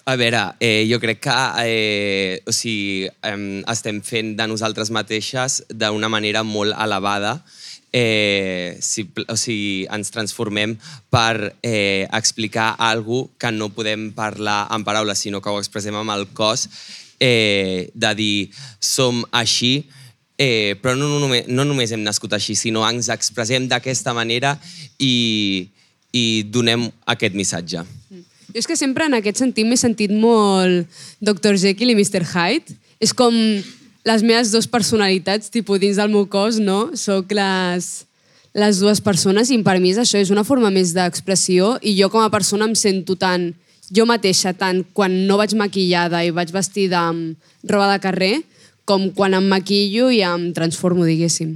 [0.05, 5.63] A veure, eh, jo crec que eh, o sigui, eh, estem fent de nosaltres mateixes
[5.71, 7.37] d'una manera molt elevada.
[7.93, 10.79] Eh, si, o sigui, ens transformem
[11.13, 16.15] per eh, explicar alguna que no podem parlar en paraules, sinó que ho expressem amb
[16.15, 16.69] el cos,
[17.21, 18.37] eh, de dir
[18.81, 19.85] som així,
[20.41, 24.57] eh, però no, no, només, no només hem nascut així, sinó ens expressem d'aquesta manera
[24.99, 25.69] i,
[26.17, 27.85] i donem aquest missatge.
[28.09, 30.89] Jo és que sempre en aquest sentit m'he sentit molt
[31.25, 31.57] Dr.
[31.61, 32.25] Jekyll i Mr.
[32.33, 32.77] Hyde.
[33.03, 33.35] És com
[34.05, 36.91] les meves dues personalitats, tipus dins del meu cos, no?
[36.99, 37.91] Soc les,
[38.55, 42.11] les dues persones i per mi és això, és una forma més d'expressió i jo
[42.11, 43.53] com a persona em sento tant
[43.93, 47.37] jo mateixa, tant quan no vaig maquillada i vaig vestida amb
[47.69, 48.35] roba de carrer,
[48.89, 51.55] com quan em maquillo i em transformo, diguéssim.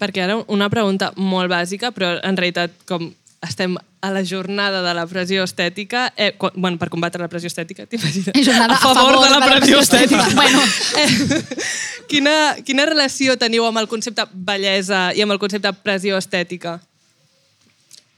[0.00, 3.12] Perquè ara una pregunta molt bàsica, però en realitat com
[3.44, 7.46] estem a la jornada de la pressió estètica, eh, quan, bueno, per combatre la pressió
[7.46, 8.34] estètica, t'imagines?
[8.44, 10.26] Jornada a favor, de la pressió estètica.
[10.34, 10.60] Bueno.
[10.98, 11.42] Eh,
[12.10, 12.34] quina,
[12.66, 16.80] quina relació teniu amb el concepte bellesa i amb el concepte pressió estètica?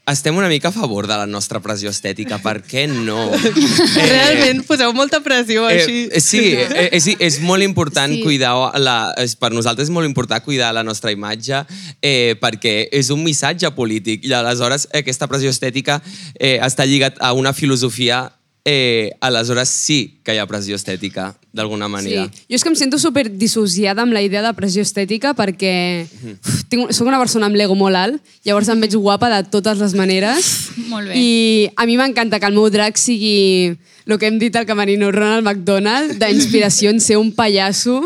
[0.05, 3.23] Estem una mica a favor de la nostra pressió estètica, per què no?
[3.33, 6.03] Eh, Realment poseu molta pressió així.
[6.11, 8.21] Eh, sí, eh, és, és molt important Sí.
[8.21, 11.63] cuidar la, és, per nosaltres és molt important cuidar la nostra imatge
[12.05, 15.97] eh, perquè és un missatge polític i aleshores eh, aquesta pressió estètica
[16.37, 18.27] eh, està lligat a una filosofia
[18.65, 22.25] eh, aleshores sí que hi ha pressió estètica d'alguna manera.
[22.25, 22.45] Sí.
[22.49, 25.73] Jo és que em sento super dissociada amb la idea de pressió estètica perquè
[26.09, 29.79] uf, tinc, soc una persona amb l'ego molt alt, llavors em veig guapa de totes
[29.79, 30.49] les maneres.
[30.91, 31.21] Molt bé.
[31.21, 35.11] I a mi m'encanta que el meu drac sigui el que hem dit al camerino
[35.13, 38.01] Ronald McDonald, d'inspiració en ser un pallasso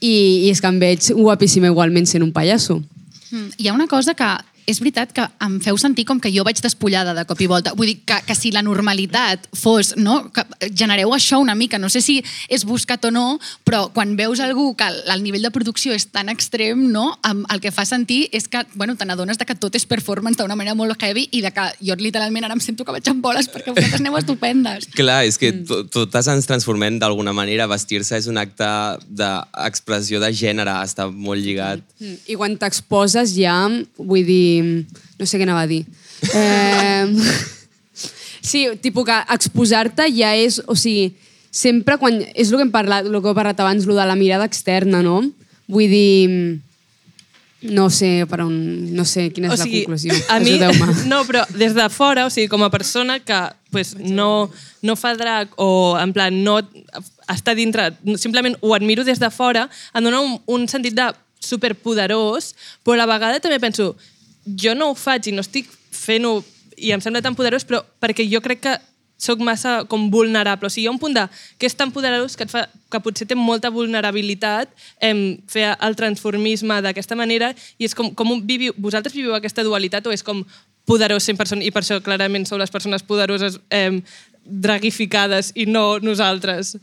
[0.00, 2.78] i, i és que em veig guapíssima igualment sent un pallasso.
[3.30, 4.30] Mm, Hi ha una cosa que
[4.66, 7.72] és veritat que em feu sentir com que jo vaig despullada de cop i volta.
[7.78, 10.30] Vull dir que, que si la normalitat fos, no?
[10.34, 14.40] Que genereu això una mica, no sé si és buscat o no, però quan veus
[14.42, 17.12] algú que el, el nivell de producció és tan extrem, no?
[17.26, 20.56] El que fa sentir és que, bueno, te n'adones de que tot és performance d'una
[20.58, 23.48] manera molt heavy i de que jo literalment ara em sento que vaig amb boles
[23.52, 24.88] perquè vosaltres aneu estupendes.
[24.98, 27.66] Clar, és que to- totes ens transformem d'alguna manera.
[27.70, 28.66] Vestir-se és un acte
[29.08, 31.82] d'expressió de gènere, està molt lligat.
[32.00, 33.56] Mm, I quan t'exposes ja,
[33.98, 34.55] vull dir...
[34.62, 35.82] No sé què anava a dir.
[36.32, 37.06] Eh,
[38.50, 40.60] sí, tipus que exposar-te ja és...
[40.66, 41.14] O sigui,
[41.50, 42.20] sempre quan...
[42.34, 45.02] És el que hem parlat, el que he parlat abans, lo de la mirada externa,
[45.06, 45.22] no?
[45.66, 46.62] Vull dir...
[47.66, 48.54] No sé per on...
[48.94, 50.16] No sé quina és la conclusió.
[50.30, 50.58] a mi,
[51.10, 53.38] no, però des de fora, o sigui, com a persona que
[53.72, 54.50] pues, no,
[54.82, 56.60] no fa drag o en plan no
[57.32, 57.90] està dintre,
[58.20, 59.66] simplement ho admiro des de fora,
[59.96, 61.08] em dona un, un sentit de
[61.42, 62.52] superpoderós,
[62.84, 63.94] però a la vegada també penso,
[64.46, 66.38] jo no ho faig i no estic fent-ho
[66.76, 68.76] i em sembla tan poderós, però perquè jo crec que
[69.18, 70.68] sóc massa com vulnerable.
[70.68, 71.24] O sigui, hi ha un punt de
[71.58, 75.96] que és tan poderós que, et fa, que potser té molta vulnerabilitat em, fer el
[75.96, 80.24] transformisme d'aquesta manera i és com, com un, viviu, vosaltres viviu aquesta dualitat o és
[80.26, 80.44] com
[80.86, 84.02] poderós 100% i per això clarament sou les persones poderoses eh,
[84.44, 86.76] dragificades i no nosaltres.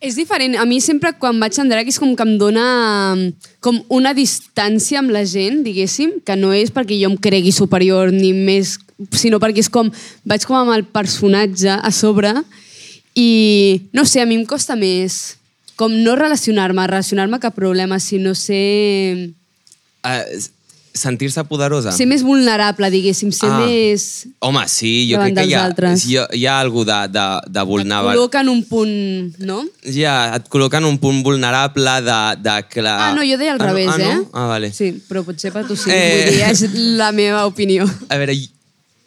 [0.00, 0.56] És diferent.
[0.56, 2.66] A mi sempre quan vaig en drag és com que em dona
[3.14, 7.52] mm, com una distància amb la gent, diguéssim, que no és perquè jo em cregui
[7.52, 8.76] superior ni més,
[9.12, 9.92] sinó perquè és com
[10.28, 12.32] vaig com amb el personatge a sobre
[13.18, 13.28] i
[13.92, 15.38] no sé, a mi em costa més
[15.78, 19.30] com no relacionar-me, relacionar-me cap problema, sinó ser...
[20.02, 20.57] Uh,
[20.94, 21.92] Sentir-se poderosa?
[21.94, 23.60] Ser més vulnerable, diguéssim, ser Ah.
[23.64, 24.26] més...
[24.40, 26.04] Home, sí, jo crec que hi ha, altres.
[26.08, 28.16] hi ha, hi ha algú de, de, de vulnerable.
[28.16, 29.60] Col·loca en un punt, no?
[29.84, 32.96] Ja, et col·loca en un punt vulnerable de, de que la...
[33.08, 33.72] Ah, no, jo deia al ah, no?
[33.72, 34.10] revés, ah, no?
[34.10, 34.28] eh?
[34.32, 34.72] Ah, vale.
[34.74, 35.90] Sí, però potser per tu sí.
[35.94, 36.24] Eh.
[36.26, 36.64] Vull dir, és
[36.98, 37.86] la meva opinió.
[38.08, 38.34] A veure,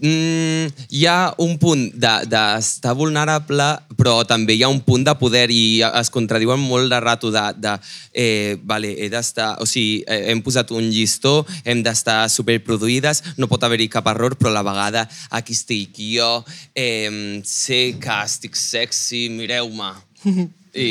[0.01, 5.05] mm, hi ha un punt d'estar de, d'estar vulnerable, però també hi ha un punt
[5.07, 7.75] de poder i es contradiuen molt de rato de, de
[8.13, 9.55] eh, vale, he d'estar...
[9.61, 14.37] O sigui, eh, hem posat un llistó, hem d'estar superproduïdes, no pot haver-hi cap error,
[14.39, 16.31] però a la vegada aquí estic jo,
[16.75, 19.93] eh, sé que estic sexy, mireu-me.
[20.71, 20.89] I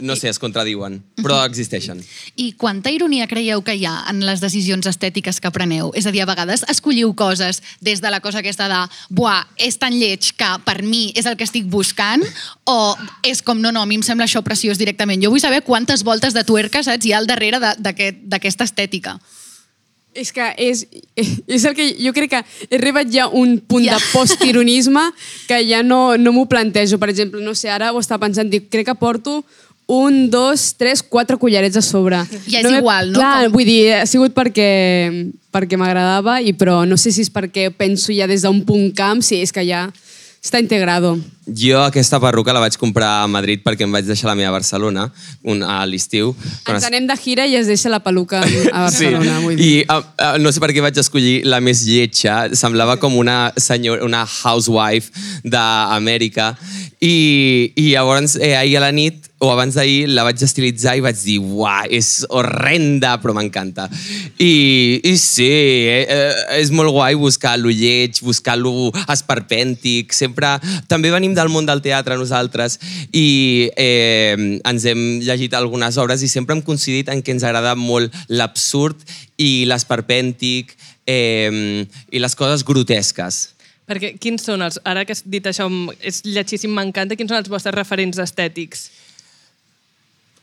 [0.00, 2.00] no sé, es contradiuen, però existeixen.
[2.36, 5.92] I quanta ironia creieu que hi ha en les decisions estètiques que preneu?
[5.94, 9.78] És a dir, a vegades escolliu coses des de la cosa aquesta de buah, és
[9.78, 12.24] tan lleig que per mi és el que estic buscant
[12.66, 15.22] o és com, no, no, a mi em sembla això preciós directament.
[15.22, 19.18] Jo vull saber quantes voltes de tuerca, saps, hi ha al darrere d'aquesta estètica.
[20.10, 20.80] És que és,
[21.46, 23.94] és el que jo crec que he arribat ja un punt Ja.
[23.94, 25.04] de postironisme
[25.46, 26.98] que ja no, no m'ho plantejo.
[26.98, 29.44] Per exemple, no sé, ara ho estava pensant, dic, crec que porto
[29.90, 32.20] un, dos, tres, quatre collarets a sobre.
[32.46, 33.18] Ja és m'he- igual, no?
[33.18, 34.68] Clar, Com- vull dir, ha sigut perquè,
[35.50, 39.20] perquè m'agradava, i però no sé si és perquè penso ja des d'un punt camp,
[39.26, 39.88] si és que ja
[40.40, 41.18] està integrado.
[41.52, 44.54] Jo aquesta perruca la vaig comprar a Madrid perquè em vaig deixar la meva a
[44.54, 45.02] Barcelona
[45.44, 46.30] un, a l'estiu.
[46.64, 49.34] Quan Ens es- anem de gira i es deixa la peluca a Barcelona.
[49.42, 49.66] Vull dir.
[49.66, 52.46] I uh, uh, no sé per què vaig escollir la més lletja.
[52.56, 55.10] Semblava com una senyora, una housewife
[55.44, 56.54] d'Amèrica.
[57.00, 61.00] I, I llavors, eh, ahir a la nit, o abans d'ahir, la vaig estilitzar i
[61.00, 63.86] vaig dir, uah, és horrenda, però m'encanta.
[64.36, 70.12] I, I sí, eh, eh, és molt guai buscar lo lleig, buscar lo esperpèntic.
[70.12, 70.50] Sempre...
[70.92, 72.76] També venim del món del teatre nosaltres
[73.16, 77.72] i eh, ens hem llegit algunes obres i sempre hem coincidit en que ens agrada
[77.80, 79.00] molt l'absurd
[79.40, 80.76] i l'esperpèntic
[81.08, 83.40] eh, i les coses grotesques.
[83.90, 84.78] Perquè quins són els...
[84.86, 85.66] Ara que has dit això,
[86.00, 87.18] és lletjíssim, m'encanta.
[87.18, 88.86] Quins són els vostres referents estètics?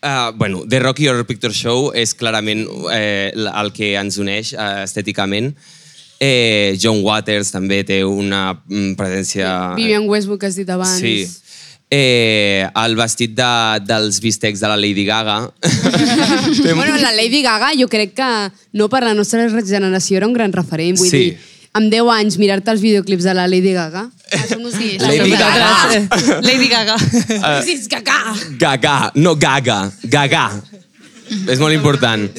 [0.04, 4.84] Uh, bueno, The Rocky Horror Picture Show és clarament eh, el que ens uneix uh,
[4.84, 5.54] estèticament.
[6.20, 9.74] Eh, John Waters també té una mm, presència...
[9.78, 11.00] Vivian Westwood, que has dit abans.
[11.02, 11.26] Sí.
[11.90, 13.50] Eh, el vestit de,
[13.88, 15.40] dels bistecs de la Lady Gaga.
[16.78, 18.32] Bueno, la Lady Gaga jo crec que
[18.74, 20.98] no per la nostra generació era un gran referent.
[21.00, 21.18] Vull Sí.
[21.18, 21.38] dir,
[21.74, 24.06] amb 10 anys mirar-te els videoclips de la Lady Gaga.
[24.32, 25.32] Ah, som uns Sí, Lady.
[25.32, 25.72] Gaga.
[25.96, 26.08] Eh,
[26.44, 26.96] Lady Gaga.
[26.96, 28.20] Uh, Sí, és Gaga!
[28.60, 30.46] Gaga, no Gaga, Gaga.
[31.48, 32.30] És molt important.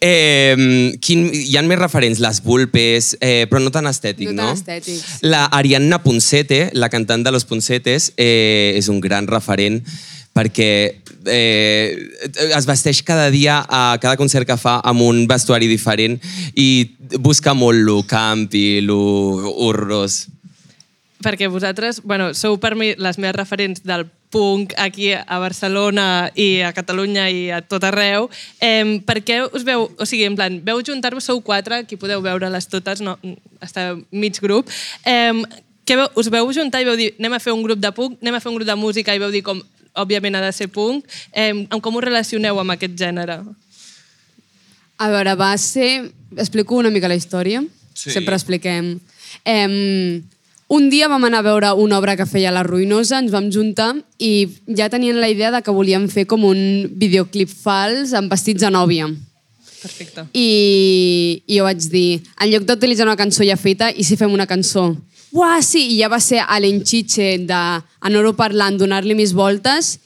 [0.00, 4.46] Eh, quin, hi ha més referents, les vulpes, eh, però no tan estètic, No no?
[4.48, 5.18] tan estètics.
[5.28, 9.82] La Ariadna Poncete, la cantant de Los Poncetes, eh, és un gran referent
[10.32, 10.70] perquè
[11.26, 11.96] eh,
[12.56, 16.18] es vesteix cada dia a cada concert que fa amb un vestuari diferent
[16.54, 19.00] i busca molt lo campi, lo
[19.66, 20.26] horrorós.
[21.20, 26.62] Perquè vosaltres, bueno, sou per mi les meves referents del punk aquí a Barcelona i
[26.64, 28.30] a Catalunya i a tot arreu.
[28.62, 32.22] Eh, per què us veu, o sigui, en plan, veu juntar-vos, sou quatre, aquí podeu
[32.24, 33.18] veure-les totes, no,
[33.60, 34.70] està mig grup.
[35.04, 35.34] Eh,
[35.84, 38.16] què veu, us veu juntar i veu dir, anem a fer un grup de punk,
[38.22, 39.60] anem a fer un grup de música i veu dir com,
[39.98, 41.06] òbviament ha de ser punk.
[41.32, 43.40] Eh, com us relacioneu amb aquest gènere?
[45.00, 46.10] A veure, va ser...
[46.36, 47.64] Explico una mica la història.
[47.94, 48.12] Sí.
[48.14, 48.92] Sempre expliquem.
[49.44, 50.22] Eh,
[50.70, 53.88] un dia vam anar a veure una obra que feia La Ruïnosa, ens vam juntar
[54.22, 54.46] i
[54.78, 56.60] ja tenien la idea de que volíem fer com un
[56.94, 59.08] videoclip fals amb vestits de nòvia.
[59.80, 60.28] Perfecte.
[60.30, 64.30] I, i jo vaig dir, en lloc d'utilitzar una cançó ja feta, i si fem
[64.30, 64.92] una cançó?
[65.32, 65.94] Uah, sí!
[65.94, 69.98] I ja va ser a l'enxitxe d'anar-ho parlant, donar-li més voltes,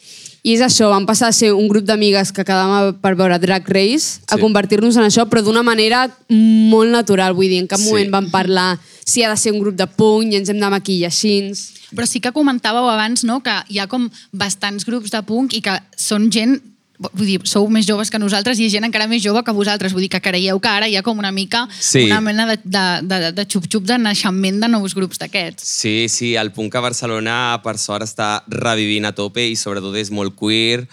[0.44, 3.64] i és això, vam passar a ser un grup d'amigues que quedàvem per veure Drag
[3.72, 4.40] Race, a Sí.
[4.42, 7.86] convertir-nos en això, però d'una manera molt natural, vull dir, en cap Sí.
[7.88, 10.68] moment vam parlar si ha de ser un grup de punk i ens hem de
[10.68, 11.52] maquillar així.
[11.94, 15.62] Però sí que comentàveu abans no, que hi ha com bastants grups de punk i
[15.62, 16.60] que són gent
[16.98, 19.52] vull dir, sou més joves que nosaltres i hi ha gent encara més jove que
[19.56, 19.92] vosaltres.
[19.92, 22.04] Vull dir que creieu que ara hi ha com una mica Sí.
[22.06, 25.64] una mena de, de, de, de xup-xup de naixement de nous grups d'aquests.
[25.80, 30.10] Sí, sí, el punk a Barcelona per sort està revivint a tope i sobretot és
[30.14, 30.86] molt queer.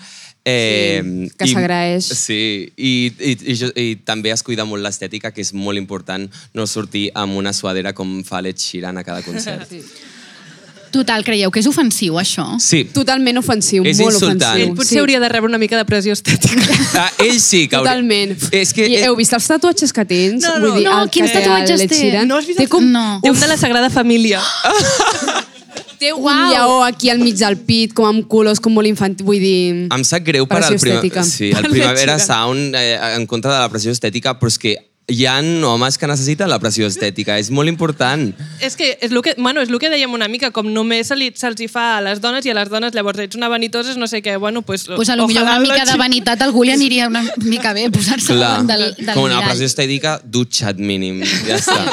[0.44, 2.06] Eh, Sí, que s'agraeix.
[2.18, 6.26] Sí, i, i, i, i també es cuida molt l'estètica, que és molt important
[6.58, 9.70] no sortir amb una suadera com fa l'Ed Sheeran a cada concert.
[9.70, 9.84] Sí.
[10.92, 12.46] Total, creieu que és ofensiu, això?
[12.60, 12.84] sí.
[12.94, 14.42] Totalment ofensiu, És molt insultant.
[14.44, 14.68] ofensiu.
[14.68, 16.60] Ell potser hauria de rebre una mica de pressió estètica.
[17.00, 18.36] Ah, ell sí que hauria- Totalment.
[18.52, 20.44] És que, I heu vist els tatuatges que tens?
[20.44, 20.68] No, no.
[20.74, 22.26] Vull dir, No, quins tatuatges té?
[22.26, 22.84] No has vist Té com...
[22.92, 23.20] No.
[23.24, 24.42] Té un de la Sagrada Família.
[26.02, 26.50] Té un Uau.
[26.50, 29.24] lleó aquí al mig del pit, com amb colors, com molt infantil.
[29.28, 29.88] Vull dir...
[29.94, 31.24] Em sap greu per al, prima...
[31.24, 32.18] sí, el Primavera.
[32.20, 34.74] Sound eh, en contra de la pressió estètica, però és que
[35.12, 35.36] hi ha
[35.68, 38.30] homes que necessiten la pressió estètica, és molt important.
[38.64, 41.16] És que és el que, bueno, és el que dèiem una mica, com només se
[41.20, 43.94] li, se'ls hi fa a les dones i a les dones llavors ets una vanitosa,
[44.00, 46.64] no sé què, bueno, pues, Pues a lo millor una mica de vanitat a algú
[46.64, 49.50] li aniria una mica bé posar-se del, del com una mirall.
[49.50, 51.78] pressió estètica, dutxa't mínim, ja està.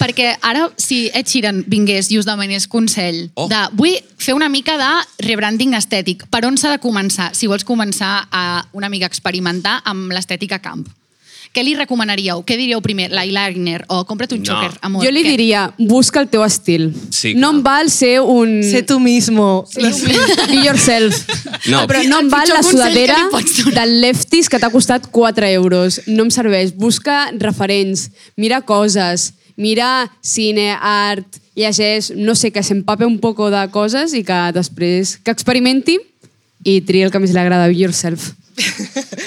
[0.00, 3.48] Perquè ara, si Ed Sheeran vingués i us demanés consell Oh.
[3.50, 7.34] de vull fer una mica de rebranding estètic, per on s'ha de començar?
[7.36, 10.86] Si vols començar a una mica experimentar amb l'estètica camp.
[11.50, 12.44] Què li recomanaríeu?
[12.46, 13.08] Què diríeu primer?
[13.10, 14.58] L'eyeliner o compra't un No.
[14.86, 15.02] amor?
[15.04, 15.30] Jo li Què?
[15.32, 16.92] diria, busca el teu estil.
[17.10, 17.54] Sí, no clar.
[17.56, 18.62] em val ser un...
[18.62, 19.64] Sé tu mismo.
[19.74, 21.26] Be yourself.
[21.66, 23.16] No, però no em val la sudadera
[23.74, 26.00] del Lefties que t'ha costat 4 euros.
[26.06, 26.70] No em serveix.
[26.76, 31.26] Busca referents, mira coses, mira cine, art,
[31.58, 35.98] llegeix, no sé, que s'empape un poco de coses i que després que experimenti
[36.64, 38.32] i triï el que més li agrada, be yourself.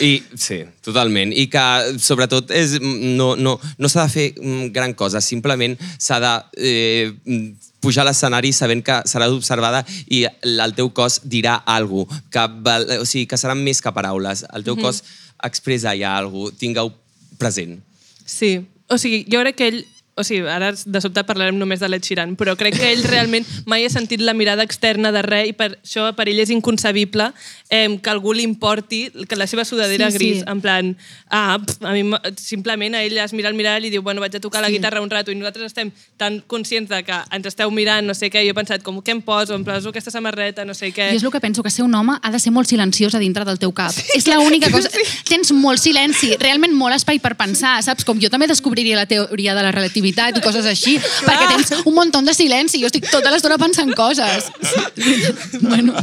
[0.03, 1.33] I, sí, totalment.
[1.33, 1.63] I que,
[2.01, 5.21] sobretot, és, no, no, no s'ha de fer mm, gran cosa.
[5.23, 7.45] Simplement s'ha de eh,
[7.83, 12.99] pujar a l'escenari sabent que serà observada i el teu cos dirà alguna cosa, que,
[12.99, 14.45] o sigui, que seran més que paraules.
[14.53, 15.03] El teu cos
[15.43, 16.59] expressa ja alguna cosa.
[16.61, 16.93] Tingueu
[17.41, 17.79] present.
[18.25, 18.55] Sí,
[18.87, 19.81] o sigui, jo crec que ell
[20.15, 23.47] o sigui, ara de sobte parlarem només de l'Ed Sheeran, però crec que ell realment
[23.65, 27.31] mai ha sentit la mirada externa de res i per això per ell és inconcebible
[27.69, 30.19] eh, que algú li importi que la seva sudadera Sí, sí.
[30.19, 30.91] gris, en plan,
[31.33, 32.03] ah, pff, a mi
[32.37, 35.01] simplement a ell es mira al mirall i diu, bueno, vaig a tocar la guitarra
[35.01, 38.43] un rato i nosaltres estem tan conscients de que ens esteu mirant, no sé què,
[38.43, 39.57] i jo he pensat, com, què em poso?
[39.57, 41.09] Em poso aquesta samarreta, no sé què.
[41.09, 43.23] Jo és el que penso, que ser un home ha de ser molt silenciós a
[43.23, 43.97] dintre del teu cap.
[44.13, 44.93] és l'única cosa...
[45.25, 48.05] Tens molt silenci, realment molt espai per pensar, saps?
[48.05, 51.95] Com jo també descobriria la teoria de la relativitat i coses així, perquè tens un
[51.95, 54.49] munt de silenci, jo estic tota l'estona pensant coses.
[55.69, 55.95] bueno,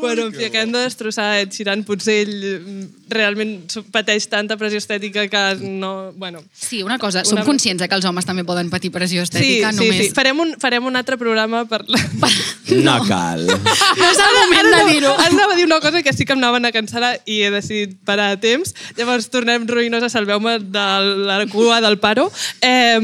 [0.00, 1.84] Bueno, en fi, acabem de destrossar Ed Sheeran.
[1.86, 3.54] Potser ell mm, realment
[3.94, 6.12] pateix tanta pressió estètica que no...
[6.16, 9.22] Bueno, sí, una cosa, som Una- conscients de que els homes també poden patir pressió
[9.24, 10.02] sí, estètica, sí, només...
[10.08, 10.14] sí.
[10.16, 11.82] Farem un, farem un altre programa per...
[11.88, 12.00] La...
[12.76, 13.44] No cal.
[14.00, 15.12] No és el moment de dir-ho.
[15.14, 17.50] Ara anava a dir una cosa que sí que em anaven a cancel·lar i he
[17.54, 18.74] decidit parar a temps.
[18.98, 20.86] Llavors tornem ruïnosa, salveu-me de
[21.28, 22.26] la cua del paro.
[22.60, 22.98] Eh,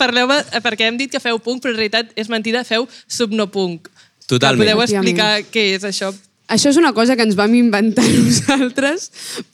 [0.00, 3.88] Parleu-me, perquè hem dit que feu punk, però en realitat és mentida, feu subnopunk.
[4.30, 4.62] Totalment.
[4.68, 6.12] Que podeu explicar què és això?
[6.50, 9.04] Això és una cosa que ens vam inventar nosaltres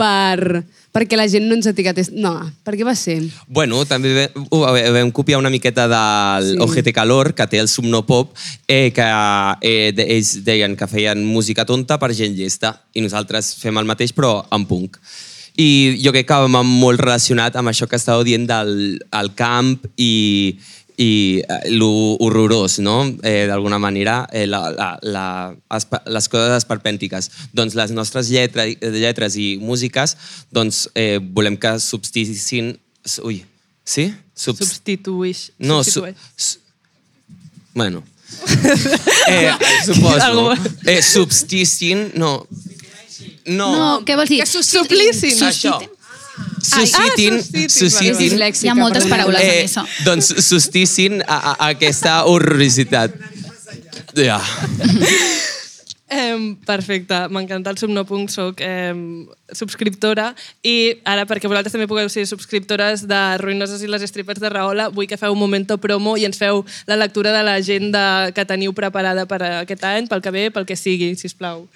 [0.00, 0.62] per,
[0.96, 2.08] perquè la gent no ens etiquetés.
[2.16, 2.32] No,
[2.64, 3.18] per què va ser?
[3.52, 6.56] Bueno, també ve- ho vam vam copiar una miqueta del Sí.
[6.56, 6.62] sí.
[6.64, 8.32] OGT Calor, que té el Subnopop,
[8.66, 9.04] eh, que
[9.60, 13.84] eh, de- ells deien que feien música tonta per gent llesta, i nosaltres fem el
[13.84, 14.96] mateix però en punk.
[15.58, 19.78] I jo crec que va molt relacionat amb això que estàveu dient del el camp
[19.96, 20.58] i,
[20.96, 23.04] i eh, lo horrorós, no?
[23.22, 25.26] Eh, D'alguna manera, eh, la, la, la,
[26.06, 27.30] les coses esperpèntiques.
[27.56, 30.16] Doncs les nostres lletra, lletres i músiques
[30.52, 32.74] doncs, eh, volem que substituïssin...
[33.24, 33.42] Ui,
[33.84, 34.08] sí?
[34.36, 34.64] Subs...
[34.64, 35.50] Substituïx.
[35.58, 36.16] No, su, substitueix.
[36.36, 36.58] su,
[37.76, 38.02] bueno.
[39.28, 39.52] Eh,
[39.84, 40.52] suposo.
[40.84, 42.46] Eh, substissin, no.
[43.46, 43.68] No.
[43.76, 44.40] No, què vols dir?
[44.42, 45.38] Que suplissin.
[45.46, 45.76] Això.
[46.66, 49.86] Suscitin, ah, suscitin, Hi ha moltes paraules en eh, això.
[50.06, 53.14] doncs sustissin a, a, a aquesta horrorositat.
[54.16, 54.40] Ja.
[56.08, 58.94] Eh, perfecte, m'encanta el Subnopunk, soc eh,
[59.50, 60.28] subscriptora
[60.62, 64.86] i ara perquè vosaltres també pugueu ser subscriptores de Ruïnoses i les Strippers de Rahola,
[64.94, 68.70] vull que feu un momento promo i ens feu la lectura de l'agenda que teniu
[68.72, 71.66] preparada per a aquest any, pel que ve, pel que sigui, si plau.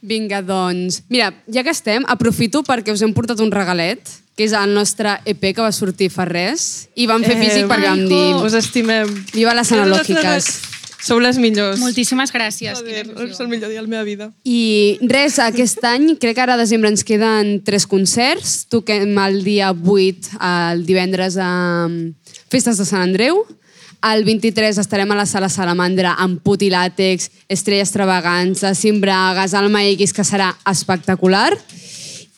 [0.00, 1.02] Vinga, doncs...
[1.10, 4.00] Mira, ja que estem, aprofito perquè us hem portat un regalet,
[4.38, 7.90] que és el nostre EP que va sortir fa res, i vam fer físic perquè
[7.90, 8.24] vam dir...
[8.38, 9.10] Us estimem.
[9.34, 10.50] Viva les analògiques.
[11.02, 11.78] Sou les millors.
[11.78, 12.78] Moltíssimes gràcies.
[12.82, 14.30] Joder, és el millor dia de la meva vida.
[14.46, 18.64] I res, aquest any, crec que ara a desembre ens queden tres concerts.
[18.70, 21.52] Toquem el dia 8, el divendres a
[22.50, 23.44] Festes de Sant Andreu.
[24.00, 29.82] El 23 estarem a la Sala Salamandra amb Put i Làtex, Estrella Extravaganza, Simbragas, Alma
[29.90, 31.50] X, que serà espectacular.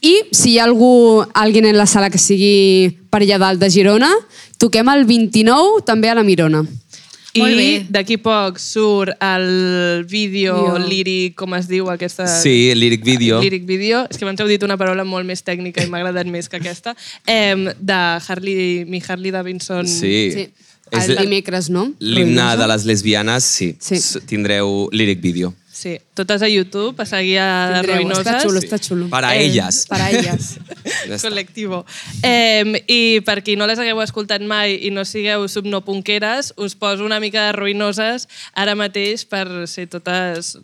[0.00, 3.68] I si hi ha algú, algú en la sala que sigui per allà dalt de
[3.68, 4.08] Girona,
[4.56, 6.64] toquem el 29 també a la Mirona.
[7.36, 10.78] I d'aquí poc surt el vídeo Vídeo.
[10.88, 12.26] líric, com es diu aquesta...
[12.26, 13.38] Sí, lyric video.
[13.44, 14.06] Lyric video.
[14.10, 16.58] És que abans heu dit una paraula molt més tècnica i m'ha agradat més que
[16.58, 16.96] aquesta.
[17.28, 19.86] Eh, de Harley, mi Harley Davidson.
[19.86, 20.32] Sí.
[20.34, 20.48] Sí.
[20.90, 21.92] És El dimecres, no?
[22.00, 23.76] L'himne de les lesbianes, sí.
[23.80, 24.00] Sí.
[24.26, 25.54] Tindreu lyric video.
[25.80, 28.26] Sí, totes a YouTube, a seguir a Tindreu, Ruïnoses.
[28.26, 29.06] Està xulo, està xulo.
[29.08, 29.86] Para Eh, elles.
[29.88, 30.58] Para elles.
[31.08, 31.16] Ja.
[31.24, 31.84] Col·lectivo.
[32.22, 37.04] Eh, I per qui no les hagueu escoltat mai i no sigueu subnopunqueres, us poso
[37.06, 40.58] una mica de ruïnoses ara mateix per ser totes...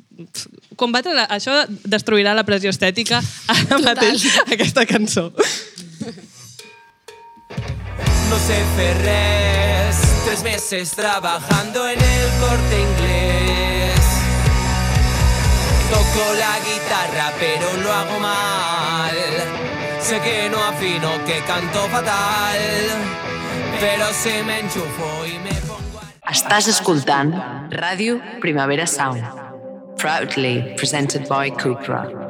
[0.77, 1.25] Combatre la...
[1.33, 3.87] Això destruirà la pressió estètica ara Total.
[3.89, 5.31] mateix, aquesta cançó.
[8.29, 10.06] no sé hacer res.
[10.27, 14.01] Tres meses trabajando en el corte inglés.
[15.89, 19.15] Toco la guitarra pero lo hago mal.
[20.01, 22.59] Sé que no afino, que canto fatal.
[23.79, 26.33] Pero si me enchufo y me pongo a...
[26.33, 27.33] Estàs escoltant
[27.71, 29.23] Ràdio Primavera Sound.
[29.97, 32.26] Proudly presented by Cupra.